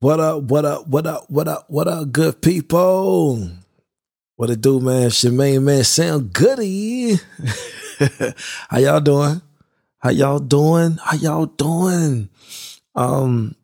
What 0.00 0.20
up, 0.20 0.42
what 0.42 0.66
up, 0.66 0.86
what 0.88 1.06
up, 1.06 1.24
what 1.30 1.48
up, 1.48 1.64
what 1.68 1.88
up, 1.88 2.12
good 2.12 2.42
people? 2.42 3.48
What 4.34 4.50
it 4.50 4.60
do, 4.60 4.78
man? 4.78 5.08
Shemaine, 5.08 5.62
man, 5.62 5.84
Sam 5.84 6.28
Goodie. 6.28 7.14
How 8.68 8.76
y'all 8.76 9.00
doing? 9.00 9.40
How 9.96 10.10
y'all 10.10 10.38
doing? 10.38 10.98
How 11.02 11.16
y'all 11.16 11.46
doing? 11.46 12.28
Um, 12.94 13.56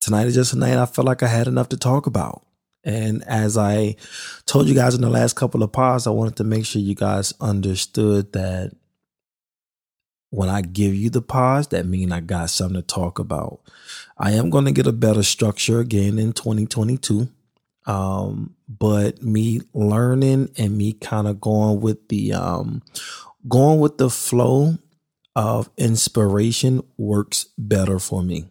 tonight 0.00 0.28
is 0.28 0.34
just 0.34 0.54
a 0.54 0.58
night 0.58 0.78
I 0.78 0.86
felt 0.86 1.06
like 1.06 1.22
I 1.22 1.26
had 1.26 1.46
enough 1.46 1.68
to 1.68 1.76
talk 1.76 2.06
about. 2.06 2.46
And 2.82 3.22
as 3.24 3.58
I 3.58 3.96
told 4.46 4.66
you 4.66 4.74
guys 4.74 4.94
in 4.94 5.02
the 5.02 5.10
last 5.10 5.36
couple 5.36 5.62
of 5.62 5.70
pods, 5.72 6.06
I 6.06 6.10
wanted 6.10 6.36
to 6.36 6.44
make 6.44 6.64
sure 6.64 6.80
you 6.80 6.94
guys 6.94 7.34
understood 7.38 8.32
that 8.32 8.72
when 10.30 10.48
I 10.48 10.62
give 10.62 10.94
you 10.94 11.10
the 11.10 11.22
pause, 11.22 11.68
that 11.68 11.86
mean 11.86 12.12
I 12.12 12.20
got 12.20 12.50
something 12.50 12.80
to 12.80 12.86
talk 12.86 13.18
about. 13.18 13.60
I 14.18 14.32
am 14.32 14.50
going 14.50 14.64
to 14.64 14.72
get 14.72 14.86
a 14.86 14.92
better 14.92 15.22
structure 15.22 15.80
again 15.80 16.18
in 16.18 16.32
2022. 16.32 17.28
Um, 17.86 18.54
but 18.68 19.22
me 19.22 19.62
learning 19.72 20.50
and 20.58 20.76
me 20.76 20.92
kind 20.92 21.26
of 21.26 21.40
going 21.40 21.80
with 21.80 22.08
the 22.08 22.34
um, 22.34 22.82
going 23.48 23.80
with 23.80 23.96
the 23.96 24.10
flow 24.10 24.76
of 25.34 25.70
inspiration 25.78 26.82
works 26.98 27.46
better 27.56 27.98
for 27.98 28.22
me. 28.22 28.46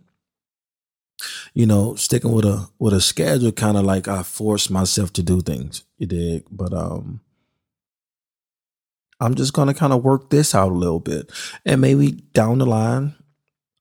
You 1.53 1.65
know, 1.65 1.95
sticking 1.95 2.31
with 2.31 2.45
a 2.45 2.69
with 2.79 2.93
a 2.93 3.01
schedule 3.01 3.51
kind 3.51 3.77
of 3.77 3.83
like 3.83 4.07
I 4.07 4.23
force 4.23 4.69
myself 4.69 5.13
to 5.13 5.23
do 5.23 5.41
things. 5.41 5.83
You 5.97 6.07
dig? 6.07 6.45
But 6.49 6.73
um 6.73 7.21
I'm 9.19 9.35
just 9.35 9.53
gonna 9.53 9.73
kind 9.73 9.93
of 9.93 10.03
work 10.03 10.29
this 10.29 10.53
out 10.53 10.71
a 10.71 10.75
little 10.75 10.99
bit, 10.99 11.31
and 11.65 11.81
maybe 11.81 12.11
down 12.11 12.59
the 12.59 12.65
line, 12.65 13.15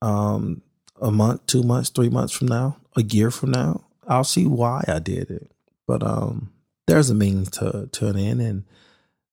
um, 0.01 0.61
a 1.01 1.11
month, 1.11 1.45
two 1.45 1.63
months, 1.63 1.89
three 1.89 2.09
months 2.09 2.33
from 2.33 2.47
now, 2.47 2.77
a 2.95 3.03
year 3.03 3.31
from 3.31 3.51
now, 3.51 3.85
I'll 4.07 4.23
see 4.23 4.45
why 4.45 4.83
I 4.87 4.99
did 4.99 5.29
it. 5.29 5.51
But 5.85 6.03
um, 6.03 6.51
there's 6.87 7.09
a 7.09 7.15
means 7.15 7.49
to 7.51 7.89
an 8.01 8.17
end, 8.17 8.41
and 8.41 8.63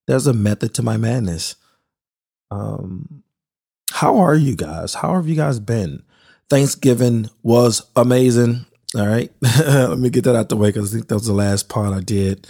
there's 0.07 0.27
a 0.27 0.33
method 0.33 0.75
to 0.75 0.83
my 0.83 0.97
madness. 0.97 1.57
Um, 2.51 3.23
how 3.93 4.19
are 4.19 4.35
you 4.35 4.57
guys? 4.57 4.95
How 4.95 5.15
have 5.15 5.29
you 5.29 5.37
guys 5.37 5.61
been? 5.61 6.03
Thanksgiving 6.51 7.31
was 7.43 7.83
amazing. 7.97 8.67
All 8.97 9.07
right, 9.07 9.33
let 9.43 9.99
me 9.99 10.11
get 10.11 10.25
that 10.25 10.37
out 10.37 10.49
the 10.49 10.57
way 10.57 10.69
because 10.69 10.93
I 10.93 10.97
think 10.97 11.09
that 11.09 11.15
was 11.15 11.27
the 11.27 11.33
last 11.33 11.69
part 11.69 11.93
I 11.93 12.01
did. 12.01 12.47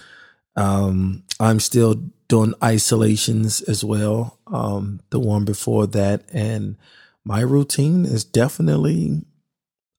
Um, 0.56 1.22
I'm 1.40 1.60
still 1.60 1.94
doing 2.28 2.54
isolations 2.62 3.62
as 3.62 3.84
well. 3.84 4.38
Um, 4.46 5.00
the 5.10 5.18
one 5.20 5.44
before 5.44 5.86
that, 5.88 6.24
and 6.32 6.76
my 7.24 7.40
routine 7.40 8.04
is 8.04 8.24
definitely 8.24 9.22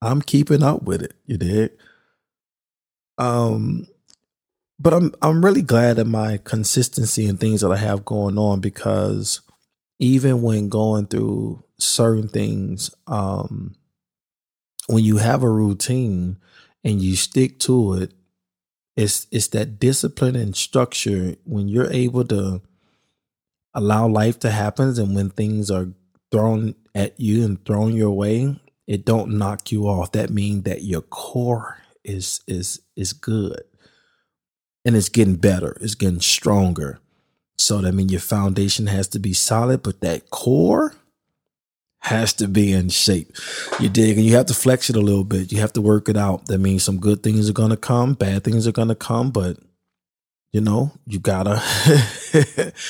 I'm 0.02 0.22
keeping 0.22 0.64
up 0.64 0.84
with 0.84 1.02
it. 1.02 1.14
You 1.26 1.38
did. 1.38 1.72
Um, 3.18 3.88
but 4.80 4.94
I'm 4.94 5.14
I'm 5.22 5.44
really 5.44 5.62
glad 5.62 6.00
at 6.00 6.08
my 6.08 6.38
consistency 6.44 7.26
and 7.26 7.40
things 7.40 7.62
that 7.62 7.72
I 7.72 7.78
have 7.78 8.06
going 8.06 8.38
on 8.38 8.60
because 8.60 9.42
even 10.00 10.42
when 10.42 10.70
going 10.70 11.08
through 11.08 11.64
certain 11.80 12.28
things, 12.28 12.94
um, 13.08 13.76
when 14.88 15.04
you 15.04 15.18
have 15.18 15.44
a 15.44 15.50
routine 15.50 16.38
and 16.84 17.02
you 17.02 17.16
stick 17.16 17.58
to 17.60 17.94
it, 17.94 18.14
it's 18.98 19.28
it's 19.32 19.48
that 19.50 19.80
discipline 19.80 20.36
and 20.36 20.56
structure 20.56 21.36
when 21.46 21.68
you're 21.68 21.92
able 21.92 22.26
to 22.26 22.62
allow 23.74 24.08
life 24.08 24.40
to 24.40 24.52
happen 24.52 24.98
and 25.00 25.16
when 25.16 25.30
things 25.30 25.72
are 25.72 25.90
thrown 26.32 26.76
at 26.94 27.20
you 27.20 27.44
and 27.46 27.64
thrown 27.66 27.94
your 27.94 28.12
way, 28.12 28.60
it 28.88 29.06
don't 29.06 29.38
knock 29.38 29.72
you 29.72 29.88
off. 29.88 30.12
That 30.12 30.30
means 30.30 30.64
that 30.64 30.84
your 30.84 31.02
core 31.02 31.82
is 32.04 32.42
is 32.48 32.82
is 32.96 33.14
good. 33.14 33.64
And 34.84 34.96
it's 34.96 35.10
getting 35.10 35.38
better. 35.38 35.78
It's 35.82 35.96
getting 35.96 36.22
stronger. 36.22 37.00
So 37.58 37.80
that 37.80 37.94
means 37.94 38.12
your 38.12 38.22
foundation 38.22 38.88
has 38.88 39.08
to 39.10 39.20
be 39.20 39.34
solid, 39.34 39.82
but 39.82 40.02
that 40.02 40.30
core 40.30 40.94
has 42.06 42.34
to 42.34 42.48
be 42.48 42.72
in 42.72 42.90
shape. 42.90 43.36
You 43.80 43.90
dig? 43.90 44.18
And 44.18 44.26
you 44.26 44.36
have 44.36 44.46
to 44.48 44.54
flex 44.54 44.92
it 44.92 44.96
a 44.96 45.02
little 45.02 45.24
bit. 45.24 45.52
You 45.52 45.60
have 45.62 45.74
to 45.74 45.82
work 45.82 46.08
it 46.08 46.18
out. 46.18 46.46
That 46.46 46.60
means 46.60 46.84
some 46.84 47.00
good 47.00 47.24
things 47.24 47.50
are 47.50 47.54
to 47.54 47.78
come, 47.78 48.14
bad 48.14 48.44
things 48.44 48.68
are 48.68 48.72
to 48.72 48.96
come, 48.96 49.32
but 49.32 49.58
you 50.52 50.62
know, 50.62 50.92
you 51.08 51.20
gotta, 51.20 51.62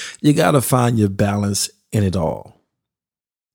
you 0.22 0.34
gotta 0.34 0.62
find 0.62 1.00
your 1.00 1.10
balance 1.10 1.70
in 1.92 2.04
it 2.04 2.16
all. 2.16 2.55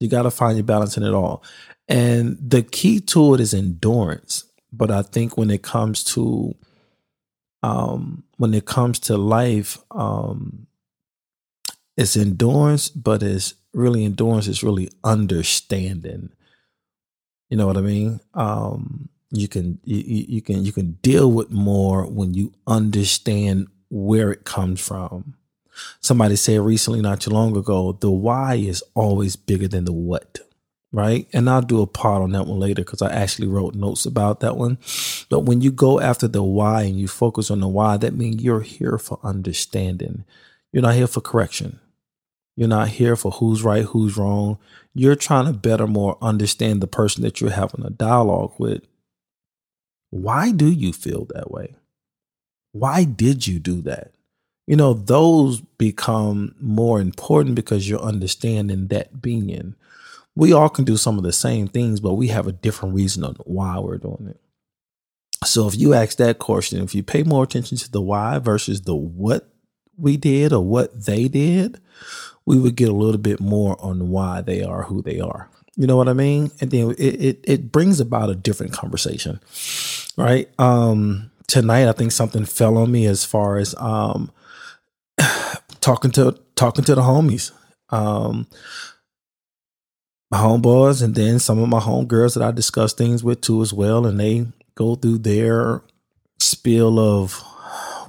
You 0.01 0.09
gotta 0.09 0.31
find 0.31 0.57
your 0.57 0.65
balance 0.65 0.97
in 0.97 1.03
it 1.03 1.15
all. 1.15 1.43
And 1.89 2.39
the 2.41 2.63
key 2.63 3.01
to 3.01 3.35
it 3.35 3.41
is 3.41 3.55
endurance. 3.55 4.45
But 4.73 4.91
I 4.91 5.03
think 5.03 5.37
when 5.37 5.51
it 5.51 5.63
comes 5.63 6.05
to, 6.15 6.55
um, 7.63 8.25
when 8.37 8.55
it 8.55 8.65
comes 8.65 8.99
to 9.01 9.17
life, 9.17 9.79
um, 9.91 10.67
it's 11.97 12.17
endurance, 12.17 12.89
but 12.89 13.23
it's 13.23 13.55
really 13.75 14.05
endurance 14.05 14.47
is 14.49 14.63
really 14.63 14.91
understanding. 15.05 16.31
You 17.51 17.57
know 17.57 17.67
what 17.67 17.77
I 17.77 17.83
mean? 17.83 18.21
Um, 18.35 19.09
you 19.33 19.49
can 19.49 19.79
you, 19.85 20.25
you 20.29 20.43
can 20.43 20.65
you 20.65 20.73
can 20.73 20.93
deal 21.03 21.31
with 21.31 21.51
more 21.51 22.07
when 22.07 22.35
you 22.35 22.53
understand 22.67 23.69
where 23.91 24.31
it 24.33 24.45
comes 24.45 24.81
from. 24.81 25.35
Somebody 26.01 26.37
said 26.37 26.61
recently, 26.61 27.01
not 27.01 27.21
too 27.21 27.31
long 27.31 27.57
ago, 27.57 27.93
the 27.93 28.11
why 28.11 28.55
is 28.55 28.83
always 28.95 29.37
bigger 29.37 29.69
than 29.69 29.85
the 29.85 29.93
what, 29.93 30.41
right? 30.93 31.27
And 31.33 31.49
I'll 31.49 31.63
do 31.63 31.83
a 31.83 31.87
part 31.87 32.23
on 32.23 32.33
that 32.33 32.47
one 32.47 32.59
later 32.59 32.83
because 32.83 33.03
I 33.03 33.11
actually 33.11 33.49
wrote 33.49 33.75
notes 33.75 34.07
about 34.07 34.41
that 34.41 34.57
one. 34.57 34.79
But 35.29 35.41
when 35.41 35.61
you 35.61 35.71
go 35.71 36.01
after 36.01 36.27
the 36.27 36.43
why 36.43 36.83
and 36.83 36.99
you 36.99 37.09
focus 37.09 37.51
on 37.51 37.61
the 37.61 37.69
why, 37.69 37.97
that 37.99 38.15
means 38.15 38.43
you're 38.43 38.63
here 38.63 38.99
for 38.99 39.19
understanding. 39.23 40.25
You're 40.73 40.83
not 40.83 40.95
here 40.95 41.07
for 41.07 41.21
correction. 41.21 41.81
You're 42.57 42.69
not 42.69 42.89
here 42.89 43.17
for 43.17 43.31
who's 43.33 43.63
right, 43.63 43.85
who's 43.85 44.17
wrong. 44.17 44.59
You're 44.93 45.17
trying 45.17 45.47
to 45.47 45.53
better 45.53 45.87
more 45.87 46.19
understand 46.21 46.81
the 46.81 46.87
person 46.87 47.23
that 47.23 47.41
you're 47.41 47.51
having 47.51 47.85
a 47.85 47.91
dialogue 47.91 48.55
with. 48.59 48.83
Why 50.11 50.51
do 50.51 50.71
you 50.71 50.93
feel 50.93 51.27
that 51.35 51.51
way? 51.51 51.77
Why 52.73 53.05
did 53.05 53.47
you 53.47 53.59
do 53.59 53.81
that? 53.83 54.13
You 54.71 54.77
know, 54.77 54.95
those 54.95 55.61
become 55.79 56.55
more 56.61 57.01
important 57.01 57.57
because 57.57 57.89
you're 57.89 57.99
understanding 57.99 58.87
that 58.87 59.21
being. 59.21 59.75
We 60.37 60.53
all 60.53 60.69
can 60.69 60.85
do 60.85 60.97
some 60.97 61.19
of 61.19 61.25
the 61.25 61.33
same 61.33 61.67
things, 61.67 61.99
but 61.99 62.15
we 62.15 62.29
have 62.29 62.47
a 62.47 62.53
different 62.53 62.95
reason 62.95 63.25
on 63.25 63.35
why 63.47 63.81
we're 63.81 63.99
doing 63.99 64.29
it. 64.29 64.41
So 65.45 65.67
if 65.67 65.77
you 65.77 65.93
ask 65.93 66.19
that 66.19 66.39
question, 66.39 66.85
if 66.85 66.95
you 66.95 67.03
pay 67.03 67.25
more 67.25 67.43
attention 67.43 67.79
to 67.79 67.91
the 67.91 68.01
why 68.01 68.39
versus 68.39 68.83
the 68.83 68.95
what 68.95 69.53
we 69.97 70.17
did 70.17 70.53
or 70.53 70.65
what 70.65 71.05
they 71.05 71.27
did, 71.27 71.81
we 72.47 72.57
would 72.57 72.77
get 72.77 72.91
a 72.91 72.95
little 72.95 73.21
bit 73.21 73.41
more 73.41 73.77
on 73.81 74.11
why 74.11 74.41
they 74.41 74.63
are 74.63 74.85
who 74.85 75.03
they 75.03 75.19
are. 75.19 75.49
You 75.75 75.89
know 75.89 75.97
what 75.97 76.09
I 76.09 76.13
mean? 76.13 76.53
And 76.61 76.71
then 76.71 76.93
it, 76.93 77.21
it, 77.21 77.41
it 77.43 77.73
brings 77.73 77.99
about 77.99 78.31
a 78.31 78.37
different 78.37 78.73
conversation, 78.73 79.41
right? 80.17 80.49
Um, 80.61 81.33
tonight, 81.49 81.89
I 81.89 81.93
think 81.93 82.13
something 82.13 82.45
fell 82.45 82.79
on 82.79 82.93
me 82.93 83.07
as 83.07 83.25
far 83.25 83.57
as 83.57 83.75
um, 83.77 84.31
talking 85.81 86.11
to 86.13 86.39
talking 86.57 86.85
to 86.85 86.95
the 86.95 87.03
homies, 87.03 87.53
um, 87.91 88.47
my 90.31 90.39
homeboys, 90.39 91.03
and 91.03 91.15
then 91.15 91.39
some 91.39 91.59
of 91.59 91.69
my 91.69 91.81
homegirls 91.81 92.35
that 92.35 92.43
I 92.43 92.51
discuss 92.51 92.93
things 92.93 93.25
with 93.25 93.41
too 93.41 93.63
as 93.63 93.73
well, 93.73 94.07
and 94.07 94.19
they 94.19 94.47
go 94.75 94.95
through 94.95 95.19
their 95.19 95.83
spiel 96.39 96.99
of 96.99 97.43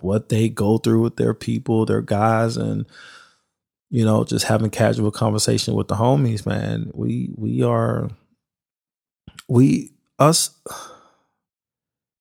what 0.01 0.29
they 0.29 0.49
go 0.49 0.77
through 0.77 1.01
with 1.01 1.17
their 1.17 1.33
people, 1.33 1.85
their 1.85 2.01
guys, 2.01 2.57
and 2.57 2.85
you 3.89 4.05
know, 4.05 4.23
just 4.23 4.45
having 4.45 4.69
casual 4.69 5.11
conversation 5.11 5.73
with 5.73 5.87
the 5.87 5.95
homies, 5.95 6.45
man. 6.45 6.91
We 6.93 7.31
we 7.35 7.61
are 7.63 8.09
we 9.47 9.91
us 10.17 10.51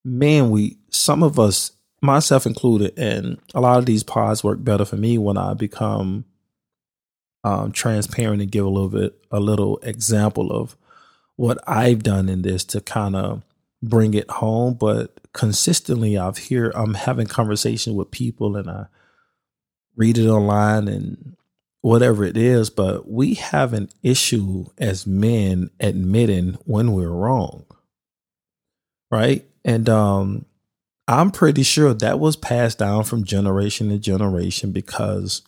man, 0.04 0.50
we 0.50 0.78
some 0.90 1.22
of 1.22 1.38
us, 1.38 1.72
myself 2.00 2.46
included, 2.46 2.98
and 2.98 3.38
a 3.54 3.60
lot 3.60 3.78
of 3.78 3.86
these 3.86 4.02
pods 4.02 4.42
work 4.42 4.62
better 4.62 4.84
for 4.84 4.96
me 4.96 5.18
when 5.18 5.36
I 5.36 5.54
become 5.54 6.24
um 7.42 7.72
transparent 7.72 8.42
and 8.42 8.50
give 8.50 8.66
a 8.66 8.68
little 8.68 8.90
bit 8.90 9.24
a 9.30 9.40
little 9.40 9.78
example 9.78 10.52
of 10.52 10.76
what 11.36 11.58
I've 11.66 12.02
done 12.02 12.28
in 12.28 12.42
this 12.42 12.64
to 12.64 12.82
kind 12.82 13.16
of 13.16 13.42
bring 13.82 14.12
it 14.14 14.30
home. 14.30 14.74
But 14.74 15.18
consistently 15.32 16.18
I've 16.18 16.36
here 16.36 16.70
I'm 16.74 16.94
having 16.94 17.26
conversation 17.26 17.94
with 17.94 18.10
people 18.10 18.56
and 18.56 18.68
I 18.70 18.86
read 19.96 20.18
it 20.18 20.28
online 20.28 20.88
and 20.88 21.36
whatever 21.80 22.24
it 22.24 22.36
is, 22.36 22.68
but 22.68 23.10
we 23.10 23.34
have 23.34 23.72
an 23.72 23.88
issue 24.02 24.66
as 24.76 25.06
men 25.06 25.70
admitting 25.80 26.58
when 26.66 26.92
we're 26.92 27.08
wrong. 27.08 27.64
Right? 29.10 29.48
And 29.64 29.88
um 29.88 30.44
I'm 31.10 31.32
pretty 31.32 31.64
sure 31.64 31.92
that 31.92 32.20
was 32.20 32.36
passed 32.36 32.78
down 32.78 33.02
from 33.04 33.24
generation 33.24 33.88
to 33.90 33.98
generation 33.98 34.70
because 34.72 35.42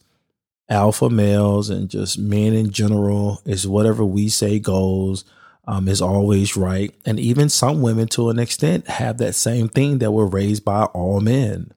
alpha 0.69 1.09
males 1.09 1.71
and 1.71 1.89
just 1.89 2.19
men 2.19 2.53
in 2.55 2.71
general 2.73 3.41
is 3.45 3.67
whatever 3.69 4.05
we 4.05 4.29
say 4.29 4.59
goes. 4.59 5.25
um, 5.67 5.89
is 5.89 6.03
always 6.03 6.57
right. 6.57 6.93
And 7.07 7.21
even 7.21 7.49
some 7.49 7.83
women, 7.83 8.09
to 8.09 8.31
an 8.31 8.39
extent, 8.41 8.89
have 8.89 9.19
that 9.19 9.35
same 9.35 9.69
thing 9.69 9.99
that 9.99 10.11
were 10.13 10.27
raised 10.27 10.65
by 10.65 10.85
all 10.87 11.21
men. 11.21 11.73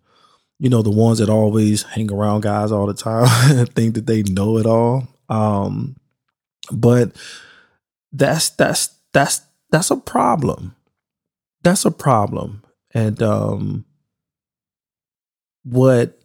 You 0.58 0.70
know, 0.70 0.82
the 0.82 0.90
ones 0.92 1.20
that 1.20 1.30
always 1.30 1.84
hang 1.84 2.12
around 2.12 2.42
guys 2.42 2.72
all 2.72 2.88
the 2.88 2.96
time, 2.96 3.66
think 3.76 3.96
that 3.96 4.08
they 4.08 4.24
know 4.24 4.58
it 4.58 4.66
all. 4.66 5.08
Um, 5.30 5.98
but 6.72 7.12
that's 8.12 8.50
that's 8.52 8.90
that's 9.14 9.42
that's 9.72 9.92
a 9.92 9.98
problem. 9.98 10.76
That's 11.64 11.86
a 11.86 11.92
problem. 11.92 12.64
And 12.96 13.22
um, 13.22 13.86
what 15.64 16.18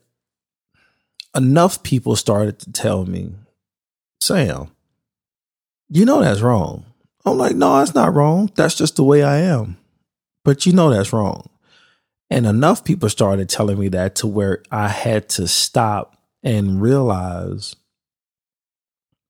enough 1.36 1.82
people 1.82 2.14
started 2.14 2.60
to 2.60 2.72
tell 2.72 3.04
me, 3.04 3.32
Sam, 4.20 4.70
you 5.88 6.04
know 6.04 6.22
that's 6.22 6.40
wrong. 6.40 6.86
I'm 7.26 7.36
like, 7.36 7.56
no, 7.56 7.76
that's 7.76 7.94
not 7.94 8.14
wrong. 8.14 8.50
That's 8.54 8.76
just 8.76 8.96
the 8.96 9.02
way 9.02 9.24
I 9.24 9.38
am. 9.38 9.78
But 10.44 10.64
you 10.64 10.72
know 10.72 10.90
that's 10.90 11.12
wrong. 11.12 11.50
And 12.30 12.46
enough 12.46 12.84
people 12.84 13.08
started 13.08 13.48
telling 13.48 13.78
me 13.78 13.88
that 13.88 14.14
to 14.16 14.28
where 14.28 14.62
I 14.70 14.86
had 14.86 15.28
to 15.30 15.48
stop 15.48 16.16
and 16.44 16.80
realize, 16.80 17.74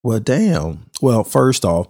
well, 0.02 0.20
damn. 0.20 0.87
Well, 1.02 1.25
first 1.25 1.64
off, 1.64 1.88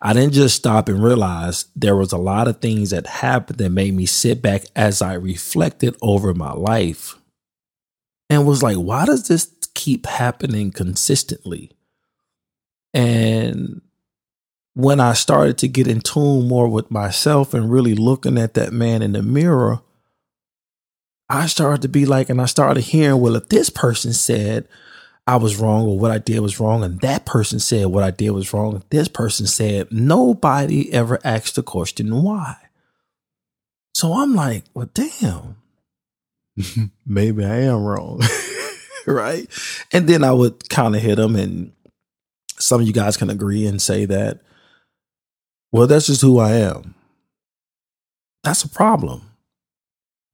I 0.00 0.12
didn't 0.12 0.34
just 0.34 0.56
stop 0.56 0.88
and 0.88 1.02
realize 1.02 1.66
there 1.76 1.96
was 1.96 2.12
a 2.12 2.18
lot 2.18 2.48
of 2.48 2.60
things 2.60 2.90
that 2.90 3.06
happened 3.06 3.58
that 3.58 3.70
made 3.70 3.94
me 3.94 4.06
sit 4.06 4.42
back 4.42 4.64
as 4.74 5.00
I 5.00 5.14
reflected 5.14 5.96
over 6.02 6.34
my 6.34 6.52
life 6.52 7.16
and 8.28 8.46
was 8.46 8.62
like, 8.62 8.76
why 8.76 9.04
does 9.04 9.28
this 9.28 9.48
keep 9.74 10.06
happening 10.06 10.72
consistently? 10.72 11.70
And 12.94 13.80
when 14.74 15.00
I 15.00 15.12
started 15.12 15.58
to 15.58 15.68
get 15.68 15.86
in 15.86 16.00
tune 16.00 16.48
more 16.48 16.68
with 16.68 16.90
myself 16.90 17.54
and 17.54 17.70
really 17.70 17.94
looking 17.94 18.38
at 18.38 18.54
that 18.54 18.72
man 18.72 19.02
in 19.02 19.12
the 19.12 19.22
mirror, 19.22 19.82
I 21.28 21.46
started 21.46 21.82
to 21.82 21.88
be 21.88 22.06
like, 22.06 22.28
and 22.28 22.40
I 22.40 22.46
started 22.46 22.82
hearing, 22.82 23.20
well, 23.20 23.36
if 23.36 23.48
this 23.48 23.70
person 23.70 24.12
said 24.12 24.66
I 25.32 25.36
was 25.36 25.56
wrong 25.56 25.86
or 25.86 25.98
what 25.98 26.10
I 26.10 26.18
did 26.18 26.40
was 26.40 26.60
wrong, 26.60 26.84
and 26.84 27.00
that 27.00 27.24
person 27.24 27.58
said 27.58 27.86
what 27.86 28.04
I 28.04 28.10
did 28.10 28.32
was 28.32 28.52
wrong, 28.52 28.82
this 28.90 29.08
person 29.08 29.46
said, 29.46 29.90
nobody 29.90 30.92
ever 30.92 31.18
asked 31.24 31.54
the 31.54 31.62
question 31.62 32.22
why. 32.22 32.56
So 33.94 34.12
I'm 34.12 34.34
like, 34.34 34.64
well, 34.74 34.90
damn, 34.92 35.56
maybe 37.06 37.46
I 37.46 37.60
am 37.60 37.82
wrong. 37.82 38.20
right. 39.06 39.48
And 39.90 40.06
then 40.06 40.22
I 40.22 40.32
would 40.32 40.68
kind 40.68 40.94
of 40.94 41.00
hit 41.00 41.16
them, 41.16 41.34
and 41.34 41.72
some 42.58 42.82
of 42.82 42.86
you 42.86 42.92
guys 42.92 43.16
can 43.16 43.30
agree 43.30 43.66
and 43.66 43.80
say 43.80 44.04
that 44.04 44.40
well, 45.72 45.86
that's 45.86 46.08
just 46.08 46.20
who 46.20 46.38
I 46.38 46.50
am. 46.56 46.94
That's 48.44 48.64
a 48.64 48.68
problem. 48.68 49.22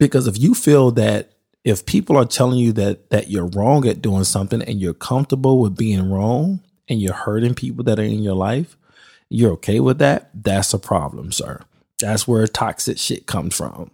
Because 0.01 0.27
if 0.27 0.37
you 0.37 0.53
feel 0.55 0.91
that 0.93 1.38
if 1.65 1.87
people 1.87 2.17
are 2.17 2.25
telling 2.25 2.59
you 2.59 2.73
that 2.73 3.11
that 3.11 3.31
you're 3.31 3.49
wrong 3.49 3.87
at 3.87 4.03
doing 4.03 4.25
something 4.25 4.63
and 4.63 4.81
you're 4.81 4.95
comfortable 4.95 5.61
with 5.61 5.77
being 5.77 6.11
wrong 6.11 6.61
and 6.89 7.01
you're 7.01 7.13
hurting 7.13 7.55
people 7.55 7.85
that 7.85 7.99
are 7.99 8.05
in 8.05 8.23
your 8.23 8.35
life, 8.35 8.77
you're 9.29 9.53
okay 9.53 9.81
with 9.81 9.99
that, 9.99 10.31
that's 10.35 10.73
a 10.73 10.79
problem, 10.79 11.33
sir. 11.33 11.61
That's 12.01 12.27
where 12.27 12.47
toxic 12.47 12.99
shit 12.99 13.27
comes 13.27 13.57
from. 13.57 13.91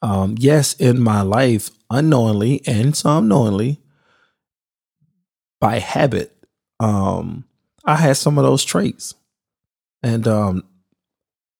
Um, 0.00 0.36
yes, 0.38 0.74
in 0.74 1.00
my 1.00 1.22
life, 1.22 1.70
unknowingly 1.90 2.62
and 2.66 2.96
some 2.96 3.28
knowingly, 3.28 3.80
by 5.60 5.78
habit, 5.78 6.36
um, 6.80 7.44
I 7.84 7.96
had 7.96 8.16
some 8.16 8.38
of 8.38 8.44
those 8.44 8.64
traits. 8.64 9.14
And 10.02 10.28
um, 10.28 10.64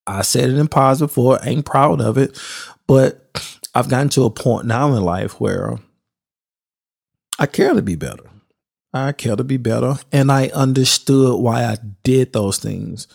I 0.06 0.22
said 0.22 0.50
it 0.50 0.58
in 0.58 0.69
pause 0.69 1.00
before, 1.00 1.38
ain't 1.42 1.64
proud 1.64 2.00
of 2.00 2.19
it, 2.19 2.38
but 2.87 3.24
I've 3.75 3.88
gotten 3.88 4.09
to 4.11 4.25
a 4.25 4.31
point 4.31 4.67
now 4.67 4.94
in 4.94 5.03
life 5.03 5.41
where 5.41 5.79
I 7.38 7.47
care 7.47 7.75
to 7.75 7.82
be 7.82 7.97
better. 7.97 8.25
I 8.93 9.11
care 9.12 9.35
to 9.35 9.43
be 9.43 9.56
better. 9.56 9.97
And 10.12 10.31
I 10.31 10.49
understood 10.49 11.41
why 11.41 11.65
I 11.65 11.79
did 12.05 12.32
those 12.32 12.59
things. 12.59 13.09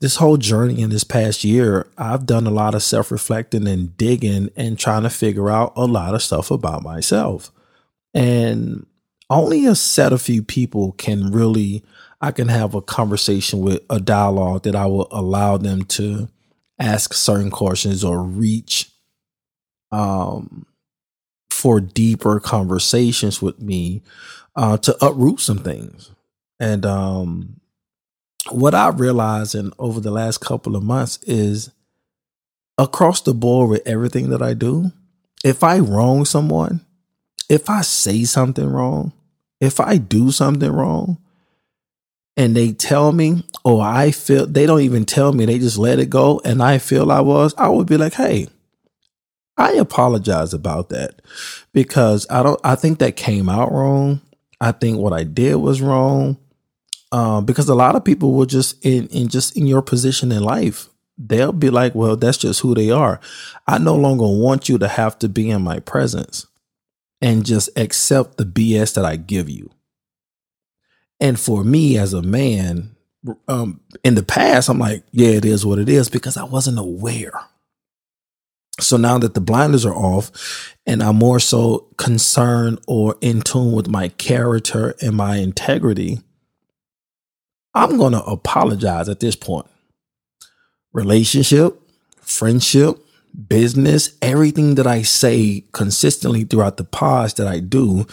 This 0.00 0.16
whole 0.16 0.38
journey 0.38 0.80
in 0.80 0.90
this 0.90 1.04
past 1.04 1.44
year, 1.44 1.86
I've 1.98 2.24
done 2.24 2.46
a 2.46 2.50
lot 2.50 2.74
of 2.74 2.82
self 2.82 3.10
reflecting 3.10 3.66
and 3.66 3.94
digging 3.96 4.48
and 4.56 4.78
trying 4.78 5.02
to 5.02 5.10
figure 5.10 5.50
out 5.50 5.72
a 5.76 5.84
lot 5.84 6.14
of 6.14 6.22
stuff 6.22 6.50
about 6.50 6.82
myself. 6.82 7.50
And 8.14 8.86
only 9.28 9.66
a 9.66 9.74
set 9.74 10.12
of 10.12 10.22
few 10.22 10.42
people 10.42 10.92
can 10.92 11.30
really 11.30 11.84
I 12.20 12.32
can 12.32 12.48
have 12.48 12.74
a 12.74 12.82
conversation 12.82 13.60
with 13.60 13.82
a 13.90 14.00
dialogue 14.00 14.62
that 14.64 14.74
I 14.74 14.86
will 14.86 15.08
allow 15.10 15.56
them 15.56 15.84
to 15.84 16.28
ask 16.78 17.14
certain 17.14 17.50
questions 17.50 18.02
or 18.02 18.22
reach 18.22 18.87
um, 19.90 20.66
for 21.50 21.80
deeper 21.80 22.40
conversations 22.40 23.42
with 23.42 23.60
me 23.60 24.02
uh, 24.56 24.76
to 24.78 24.96
uproot 25.04 25.40
some 25.40 25.58
things. 25.58 26.10
And 26.60 26.84
um, 26.84 27.60
what 28.50 28.74
I 28.74 28.88
realized 28.88 29.54
in 29.54 29.72
over 29.78 30.00
the 30.00 30.10
last 30.10 30.38
couple 30.38 30.76
of 30.76 30.82
months 30.82 31.18
is 31.22 31.70
across 32.76 33.20
the 33.20 33.34
board 33.34 33.70
with 33.70 33.86
everything 33.86 34.30
that 34.30 34.42
I 34.42 34.54
do, 34.54 34.92
if 35.44 35.62
I 35.62 35.78
wrong 35.78 36.24
someone, 36.24 36.84
if 37.48 37.68
I 37.70 37.82
say 37.82 38.24
something 38.24 38.68
wrong, 38.68 39.12
if 39.60 39.80
I 39.80 39.96
do 39.96 40.30
something 40.30 40.70
wrong, 40.70 41.18
and 42.36 42.54
they 42.54 42.72
tell 42.72 43.10
me, 43.10 43.44
or 43.64 43.82
I 43.82 44.12
feel 44.12 44.46
they 44.46 44.64
don't 44.64 44.82
even 44.82 45.04
tell 45.04 45.32
me, 45.32 45.44
they 45.44 45.58
just 45.58 45.78
let 45.78 45.98
it 45.98 46.08
go, 46.08 46.40
and 46.44 46.62
I 46.62 46.78
feel 46.78 47.10
I 47.10 47.20
was, 47.20 47.52
I 47.58 47.68
would 47.68 47.88
be 47.88 47.96
like, 47.96 48.14
hey, 48.14 48.46
I 49.58 49.72
apologize 49.72 50.54
about 50.54 50.88
that 50.90 51.20
because 51.72 52.26
I 52.30 52.42
don't, 52.42 52.60
I 52.62 52.76
think 52.76 53.00
that 53.00 53.16
came 53.16 53.48
out 53.48 53.72
wrong. 53.72 54.20
I 54.60 54.72
think 54.72 54.98
what 54.98 55.12
I 55.12 55.24
did 55.24 55.56
was 55.56 55.82
wrong. 55.82 56.38
Um, 57.10 57.44
because 57.44 57.68
a 57.68 57.74
lot 57.74 57.96
of 57.96 58.04
people 58.04 58.32
will 58.32 58.46
just 58.46 58.84
in, 58.84 59.08
in 59.08 59.28
just 59.28 59.56
in 59.56 59.66
your 59.66 59.82
position 59.82 60.30
in 60.30 60.42
life, 60.44 60.88
they'll 61.16 61.52
be 61.52 61.70
like, 61.70 61.94
well, 61.94 62.16
that's 62.16 62.38
just 62.38 62.60
who 62.60 62.74
they 62.74 62.90
are. 62.90 63.18
I 63.66 63.78
no 63.78 63.96
longer 63.96 64.26
want 64.26 64.68
you 64.68 64.78
to 64.78 64.88
have 64.88 65.18
to 65.20 65.28
be 65.28 65.50
in 65.50 65.62
my 65.62 65.80
presence 65.80 66.46
and 67.20 67.44
just 67.44 67.70
accept 67.76 68.36
the 68.36 68.44
BS 68.44 68.94
that 68.94 69.04
I 69.04 69.16
give 69.16 69.48
you. 69.48 69.70
And 71.18 71.40
for 71.40 71.64
me 71.64 71.98
as 71.98 72.12
a 72.12 72.22
man, 72.22 72.94
um, 73.48 73.80
in 74.04 74.14
the 74.14 74.22
past, 74.22 74.68
I'm 74.68 74.78
like, 74.78 75.02
yeah, 75.10 75.30
it 75.30 75.44
is 75.44 75.66
what 75.66 75.78
it 75.78 75.88
is 75.88 76.08
because 76.08 76.36
I 76.36 76.44
wasn't 76.44 76.78
aware. 76.78 77.32
So 78.80 78.96
now 78.96 79.18
that 79.18 79.34
the 79.34 79.40
blinders 79.40 79.84
are 79.84 79.94
off 79.94 80.76
and 80.86 81.02
I'm 81.02 81.16
more 81.16 81.40
so 81.40 81.88
concerned 81.96 82.80
or 82.86 83.16
in 83.20 83.42
tune 83.42 83.72
with 83.72 83.88
my 83.88 84.08
character 84.08 84.94
and 85.02 85.16
my 85.16 85.36
integrity, 85.36 86.20
I'm 87.74 87.96
going 87.96 88.12
to 88.12 88.22
apologize 88.22 89.08
at 89.08 89.20
this 89.20 89.36
point. 89.36 89.66
Relationship, 90.92 91.80
friendship, 92.20 92.98
business, 93.48 94.16
everything 94.22 94.76
that 94.76 94.86
I 94.86 95.02
say 95.02 95.64
consistently 95.72 96.44
throughout 96.44 96.76
the 96.76 96.84
pods 96.84 97.34
that 97.34 97.46
I 97.46 97.60
do, 97.60 98.06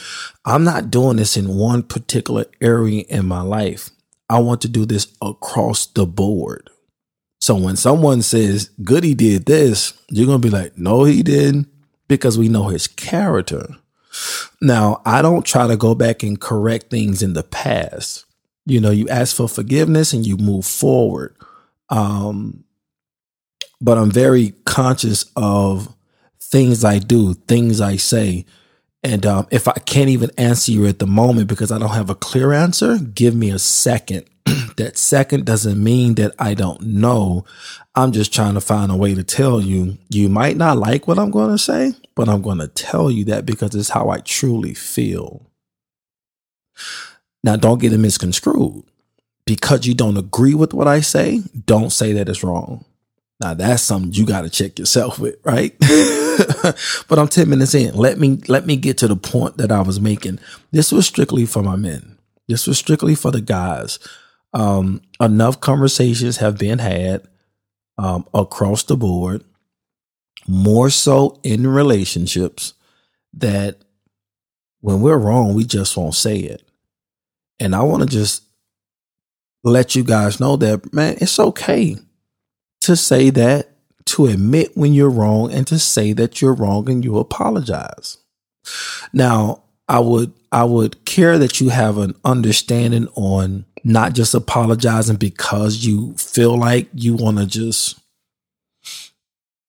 I'm 0.44 0.64
not 0.64 0.92
doing 0.92 1.18
this 1.18 1.38
in 1.38 1.56
one 1.56 1.84
particular 1.84 2.46
area 2.62 3.04
in 3.08 3.26
my 3.26 3.42
life. 3.42 3.90
I 4.30 4.40
want 4.40 4.62
to 4.62 4.68
do 4.68 4.86
this 4.86 5.08
across 5.22 5.86
the 5.86 6.06
board. 6.06 6.70
So 7.40 7.56
when 7.56 7.76
someone 7.76 8.22
says, 8.22 8.70
Goodie 8.84 9.14
did 9.14 9.46
this, 9.46 9.94
you're 10.10 10.28
to 10.28 10.38
be 10.40 10.50
like, 10.50 10.78
no, 10.78 11.04
he 11.04 11.22
didn't, 11.22 11.68
because 12.08 12.38
we 12.38 12.50
know 12.50 12.68
his 12.68 12.88
character. 12.88 13.68
Now, 14.62 15.02
I 15.06 15.22
don't 15.22 15.46
try 15.46 15.68
to 15.68 15.78
go 15.78 15.94
back 15.96 16.24
and 16.24 16.40
correct 16.40 16.90
things 16.90 17.22
in 17.22 17.34
the 17.34 17.44
past. 17.44 18.26
You 18.66 18.80
know, 18.80 18.92
you 18.92 19.08
ask 19.10 19.36
for 19.36 19.48
forgiveness 19.48 20.14
and 20.14 20.26
you 20.26 20.38
move 20.38 20.66
forward. 20.66 21.36
Um, 21.90 22.64
but 23.82 23.98
I'm 23.98 24.12
very 24.12 24.54
conscious 24.66 25.26
of 25.36 25.94
things 26.40 26.84
I 26.84 27.00
do, 27.00 27.34
things 27.34 27.82
I 27.82 27.98
say. 27.98 28.46
And 29.04 29.26
um, 29.26 29.48
if 29.52 29.68
I 29.68 29.74
can't 29.74 30.10
even 30.10 30.32
answer 30.38 30.72
you 30.72 30.88
at 30.88 31.00
the 31.00 31.06
moment 31.06 31.48
because 31.48 31.72
I 31.72 31.78
don't 31.78 31.90
have 31.90 32.10
a 32.10 32.16
clear 32.16 32.54
answer, 32.54 32.98
give 32.98 33.36
me 33.36 33.52
a 33.52 33.60
second. 33.60 34.26
that 34.78 34.98
second 34.98 35.46
doesn't 35.46 35.82
mean 35.82 36.16
that 36.16 36.34
I 36.40 36.54
don't 36.54 36.82
know. 36.82 37.46
I'm 37.96 38.12
just 38.12 38.34
trying 38.34 38.56
to 38.56 38.62
find 38.62 38.92
a 38.92 38.96
way 38.96 39.16
to 39.16 39.24
tell 39.24 39.62
you. 39.62 39.98
You 40.10 40.30
might 40.30 40.58
not 40.58 40.78
like 40.78 41.08
what 41.08 41.20
I'm 41.20 41.32
going 41.32 41.52
to 41.52 41.58
say, 41.58 41.94
but 42.16 42.30
I'm 42.30 42.42
going 42.42 42.60
to 42.60 42.68
tell 42.68 43.10
you 43.10 43.26
that 43.26 43.46
because 43.46 43.74
it's 43.76 43.90
how 43.90 44.10
I 44.10 44.20
truly 44.20 44.74
feel. 44.74 45.50
Now, 47.44 47.56
don't 47.56 47.80
get 47.80 47.94
it 47.94 47.98
misconstrued. 47.98 48.84
Because 49.46 49.86
you 49.86 49.94
don't 49.94 50.18
agree 50.18 50.56
with 50.56 50.74
what 50.74 50.88
I 50.88 51.02
say, 51.02 51.44
don't 51.68 51.92
say 51.92 52.14
that 52.14 52.28
it's 52.28 52.44
wrong. 52.44 52.84
Now 53.40 53.54
that's 53.54 53.84
something 53.84 54.14
you 54.14 54.26
got 54.26 54.42
to 54.42 54.50
check 54.50 54.80
yourself 54.80 55.20
with, 55.20 55.36
right? 55.44 55.76
but 55.80 57.20
I'm 57.20 57.28
10 57.28 57.50
minutes 57.50 57.76
in. 57.76 57.94
Let 57.96 58.18
me 58.18 58.42
let 58.48 58.66
me 58.66 58.78
get 58.78 58.98
to 59.00 59.08
the 59.08 59.16
point 59.16 59.58
that 59.58 59.72
I 59.72 59.82
was 59.82 60.00
making. 60.00 60.40
This 60.72 60.92
was 60.92 61.06
strictly 61.06 61.46
for 61.46 61.62
my 61.62 61.76
men. 61.76 62.18
This 62.48 62.66
was 62.66 62.78
strictly 62.78 63.16
for 63.16 63.32
the 63.32 63.42
guys. 63.42 64.00
Um, 64.56 65.02
enough 65.20 65.60
conversations 65.60 66.38
have 66.38 66.58
been 66.58 66.80
had 66.80 67.28
um, 67.98 68.26
across 68.34 68.84
the 68.84 68.96
board, 68.96 69.44
more 70.48 70.90
so 70.90 71.40
in 71.44 71.68
relationships, 71.68 72.74
that 73.34 73.78
when 74.80 75.02
we're 75.02 75.18
wrong, 75.18 75.54
we 75.54 75.66
just 75.66 75.98
won't 75.98 76.16
say 76.16 76.38
it. 76.38 76.64
And 77.60 77.76
I 77.76 77.82
want 77.82 78.04
to 78.04 78.10
just 78.10 78.44
let 79.64 79.94
you 79.94 80.04
guys 80.04 80.40
know 80.40 80.56
that, 80.56 80.94
man, 80.94 81.18
it's 81.20 81.40
okay 81.40 81.98
to 82.82 82.96
say 82.96 83.30
that, 83.32 83.72
to 84.06 84.28
admit 84.28 84.78
when 84.78 84.94
you're 84.94 85.10
wrong, 85.10 85.52
and 85.52 85.68
to 85.68 85.80
say 85.80 86.14
that 86.14 86.40
you're 86.40 86.54
wrong 86.54 86.90
and 86.90 87.04
you 87.04 87.18
apologize. 87.18 88.20
Now, 89.12 89.64
I 89.90 90.00
would 90.00 90.32
I 90.52 90.64
would 90.64 91.04
care 91.06 91.38
that 91.38 91.60
you 91.60 91.70
have 91.70 91.98
an 91.98 92.16
understanding 92.24 93.08
on 93.16 93.66
not 93.86 94.14
just 94.14 94.34
apologizing 94.34 95.16
because 95.16 95.86
you 95.86 96.14
feel 96.16 96.58
like 96.58 96.90
you 96.94 97.14
want 97.14 97.38
to 97.38 97.46
just 97.46 98.00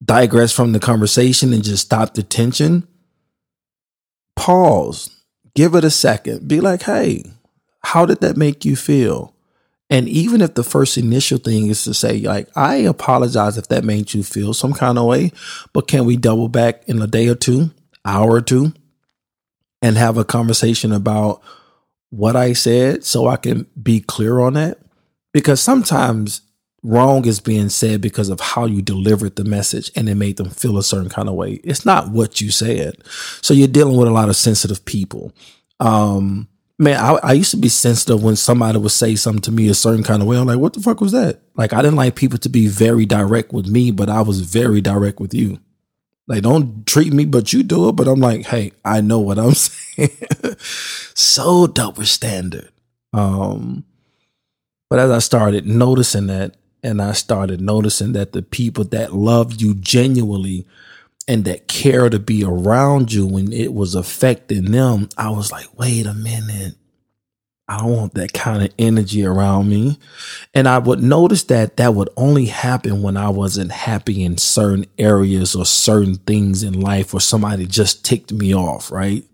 digress 0.03 0.51
from 0.51 0.73
the 0.73 0.79
conversation 0.79 1.53
and 1.53 1.63
just 1.63 1.85
stop 1.85 2.15
the 2.15 2.23
tension. 2.23 2.87
Pause. 4.35 5.11
Give 5.53 5.75
it 5.75 5.83
a 5.83 5.91
second. 5.91 6.47
Be 6.47 6.59
like, 6.59 6.83
"Hey, 6.83 7.31
how 7.83 8.07
did 8.07 8.21
that 8.21 8.37
make 8.37 8.65
you 8.65 8.75
feel?" 8.75 9.33
And 9.89 10.09
even 10.09 10.41
if 10.41 10.55
the 10.55 10.63
first 10.63 10.97
initial 10.97 11.37
thing 11.37 11.67
is 11.67 11.83
to 11.83 11.93
say, 11.93 12.19
like, 12.19 12.49
I 12.55 12.75
apologize 12.77 13.57
if 13.57 13.69
that 13.69 13.85
made 13.85 14.13
you 14.13 14.23
feel 14.23 14.53
some 14.53 14.73
kind 14.73 14.97
of 14.97 15.05
way, 15.05 15.31
but 15.73 15.87
can 15.87 16.05
we 16.05 16.17
double 16.17 16.49
back 16.49 16.83
in 16.87 17.01
a 17.01 17.07
day 17.07 17.27
or 17.27 17.35
two, 17.35 17.71
hour 18.03 18.31
or 18.31 18.41
two, 18.41 18.73
and 19.81 19.95
have 19.95 20.17
a 20.17 20.25
conversation 20.25 20.91
about 20.91 21.41
what 22.09 22.35
I 22.35 22.53
said 22.53 23.03
so 23.03 23.27
I 23.27 23.37
can 23.37 23.67
be 23.81 23.99
clear 23.99 24.39
on 24.39 24.53
that? 24.53 24.79
Because 25.33 25.61
sometimes 25.61 26.41
wrong 26.83 27.25
is 27.25 27.39
being 27.39 27.69
said 27.69 28.01
because 28.01 28.29
of 28.29 28.39
how 28.39 28.65
you 28.65 28.81
delivered 28.81 29.35
the 29.35 29.43
message 29.43 29.91
and 29.95 30.07
it 30.07 30.15
made 30.15 30.37
them 30.37 30.49
feel 30.49 30.77
a 30.77 30.83
certain 30.83 31.09
kind 31.09 31.27
of 31.27 31.35
way. 31.35 31.53
It's 31.63 31.85
not 31.85 32.09
what 32.09 32.39
you 32.39 32.51
said. 32.51 32.95
So 33.41 33.53
you're 33.53 33.67
dealing 33.67 33.97
with 33.97 34.07
a 34.07 34.11
lot 34.11 34.29
of 34.29 34.35
sensitive 34.35 34.85
people. 34.85 35.33
Um, 35.79 36.47
man, 36.79 36.99
I, 36.99 37.19
I, 37.23 37.33
used 37.33 37.51
to 37.51 37.57
be 37.57 37.69
sensitive 37.69 38.23
when 38.23 38.35
somebody 38.35 38.77
would 38.77 38.91
say 38.91 39.15
something 39.15 39.41
to 39.43 39.51
me 39.51 39.67
a 39.69 39.73
certain 39.73 40.03
kind 40.03 40.21
of 40.21 40.27
way. 40.27 40.37
I'm 40.37 40.47
like, 40.47 40.59
what 40.59 40.73
the 40.73 40.79
fuck 40.79 41.01
was 41.01 41.11
that? 41.11 41.41
Like, 41.55 41.73
I 41.73 41.81
didn't 41.81 41.97
like 41.97 42.15
people 42.15 42.39
to 42.39 42.49
be 42.49 42.67
very 42.67 43.05
direct 43.05 43.53
with 43.53 43.67
me, 43.67 43.91
but 43.91 44.09
I 44.09 44.21
was 44.21 44.41
very 44.41 44.81
direct 44.81 45.19
with 45.19 45.33
you. 45.33 45.59
Like, 46.27 46.43
don't 46.43 46.85
treat 46.85 47.13
me, 47.13 47.25
but 47.25 47.53
you 47.53 47.63
do 47.63 47.89
it. 47.89 47.93
But 47.93 48.07
I'm 48.07 48.19
like, 48.19 48.45
hey, 48.45 48.73
I 48.83 49.01
know 49.01 49.19
what 49.19 49.39
I'm 49.39 49.53
saying. 49.53 50.09
So 51.37 51.67
double 51.67 52.03
standard. 52.03 52.69
Um, 53.13 53.85
but 54.89 54.97
as 54.97 55.11
I 55.11 55.19
started 55.19 55.67
noticing 55.67 56.27
that, 56.27 56.57
and 56.81 56.99
I 56.99 57.11
started 57.11 57.61
noticing 57.61 58.13
that 58.13 58.31
the 58.31 58.41
people 58.41 58.83
that 58.85 59.13
love 59.13 59.61
you 59.61 59.75
genuinely 59.75 60.65
and 61.27 61.45
that 61.45 61.67
care 61.67 62.09
to 62.09 62.17
be 62.17 62.43
around 62.43 63.13
you 63.13 63.27
when 63.27 63.53
it 63.53 63.73
was 63.73 63.93
affecting 63.93 64.71
them, 64.71 65.09
I 65.15 65.29
was 65.29 65.51
like, 65.51 65.67
wait 65.77 66.07
a 66.07 66.13
minute. 66.13 66.75
I 67.67 67.79
don't 67.79 67.95
want 67.95 68.13
that 68.15 68.33
kind 68.33 68.63
of 68.63 68.73
energy 68.79 69.23
around 69.25 69.69
me. 69.69 69.99
And 70.55 70.67
I 70.67 70.79
would 70.79 71.03
notice 71.03 71.43
that 71.45 71.77
that 71.77 71.93
would 71.93 72.09
only 72.17 72.45
happen 72.45 73.03
when 73.03 73.17
I 73.17 73.29
wasn't 73.29 73.73
happy 73.73 74.23
in 74.23 74.37
certain 74.37 74.85
areas 74.97 75.53
or 75.53 75.65
certain 75.65 76.15
things 76.15 76.63
in 76.63 76.79
life 76.79 77.13
or 77.13 77.19
somebody 77.19 77.67
just 77.67 78.05
ticked 78.05 78.31
me 78.31 78.55
off, 78.55 78.89
right? 78.89 79.25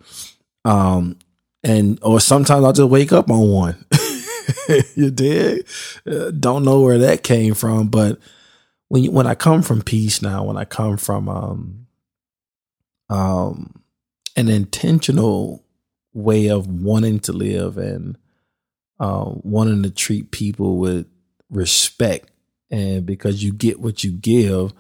Um, 0.66 1.18
and 1.64 2.00
or 2.02 2.20
sometimes 2.20 2.66
I'll 2.66 2.74
just 2.74 2.90
wake 2.90 3.12
up 3.12 3.30
on 3.30 3.50
one. 3.50 3.86
you 4.96 5.12
did? 5.12 5.66
Uh, 6.06 6.32
don't 6.32 6.64
know 6.64 6.82
where 6.82 6.98
that 7.00 7.24
came 7.24 7.54
from, 7.54 7.88
but 7.88 8.20
when 8.90 9.04
you, 9.04 9.12
when 9.12 9.28
I 9.28 9.36
come 9.36 9.62
from 9.62 9.82
peace 9.82 10.22
now, 10.22 10.44
when 10.44 10.58
I 10.58 10.66
come 10.66 10.98
from 10.98 11.30
um 11.30 11.88
um 13.10 13.84
an 14.36 14.50
intentional 14.50 15.64
way 16.14 16.48
of 16.48 16.68
wanting 16.68 17.20
to 17.22 17.34
live 17.34 17.78
and 17.78 18.18
uh, 19.00 19.26
wanting 19.44 19.84
to 19.84 19.92
treat 19.92 20.32
people 20.32 20.78
with 20.78 21.08
respect. 21.50 22.30
And 22.72 23.06
because 23.06 23.44
you 23.44 23.54
get 23.54 23.80
what 23.80 24.04
you 24.04 24.12
give, 24.12 24.74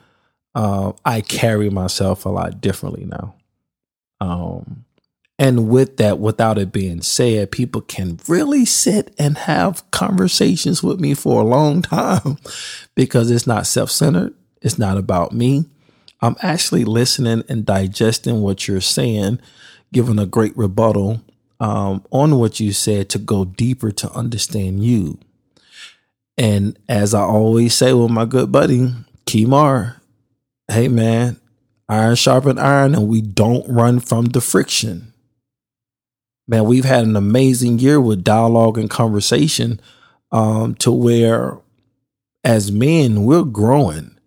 uh, 0.55 0.93
I 1.03 1.21
carry 1.21 1.69
myself 1.69 2.25
a 2.25 2.29
lot 2.29 2.61
differently 2.61 3.05
now. 3.05 3.35
Um, 4.19 4.85
and 5.39 5.67
with 5.67 5.97
that, 5.97 6.19
without 6.19 6.57
it 6.57 6.71
being 6.71 7.01
said, 7.01 7.51
people 7.51 7.81
can 7.81 8.19
really 8.27 8.65
sit 8.65 9.13
and 9.17 9.37
have 9.39 9.89
conversations 9.91 10.83
with 10.83 10.99
me 10.99 11.13
for 11.15 11.41
a 11.41 11.45
long 11.45 11.81
time 11.81 12.37
because 12.95 13.31
it's 13.31 13.47
not 13.47 13.65
self 13.65 13.89
centered. 13.89 14.33
It's 14.61 14.77
not 14.77 14.97
about 14.97 15.33
me. 15.33 15.65
I'm 16.21 16.35
actually 16.41 16.85
listening 16.85 17.43
and 17.49 17.65
digesting 17.65 18.41
what 18.41 18.67
you're 18.67 18.79
saying, 18.79 19.39
giving 19.91 20.19
a 20.19 20.25
great 20.25 20.55
rebuttal 20.55 21.21
um, 21.59 22.05
on 22.11 22.39
what 22.39 22.59
you 22.59 22.71
said 22.71 23.09
to 23.09 23.19
go 23.19 23.43
deeper 23.43 23.91
to 23.91 24.11
understand 24.11 24.83
you. 24.83 25.19
And 26.37 26.77
as 26.87 27.13
I 27.13 27.21
always 27.21 27.73
say 27.73 27.93
with 27.93 28.11
my 28.11 28.25
good 28.25 28.51
buddy, 28.51 28.93
Kimar, 29.25 29.99
hey 30.67 30.87
man, 30.87 31.39
iron 31.89 32.15
sharpen 32.15 32.57
iron, 32.57 32.95
and 32.95 33.07
we 33.07 33.21
don't 33.21 33.67
run 33.67 33.99
from 33.99 34.25
the 34.25 34.41
friction. 34.41 35.12
Man, 36.47 36.65
we've 36.65 36.85
had 36.85 37.05
an 37.05 37.15
amazing 37.15 37.79
year 37.79 38.01
with 38.01 38.23
dialogue 38.23 38.77
and 38.77 38.89
conversation 38.89 39.79
um, 40.31 40.75
to 40.75 40.91
where 40.91 41.59
as 42.43 42.71
men, 42.71 43.23
we're 43.23 43.43
growing. 43.43 44.17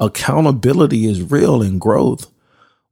Accountability 0.00 1.06
is 1.06 1.30
real 1.30 1.62
and 1.62 1.80
growth. 1.80 2.30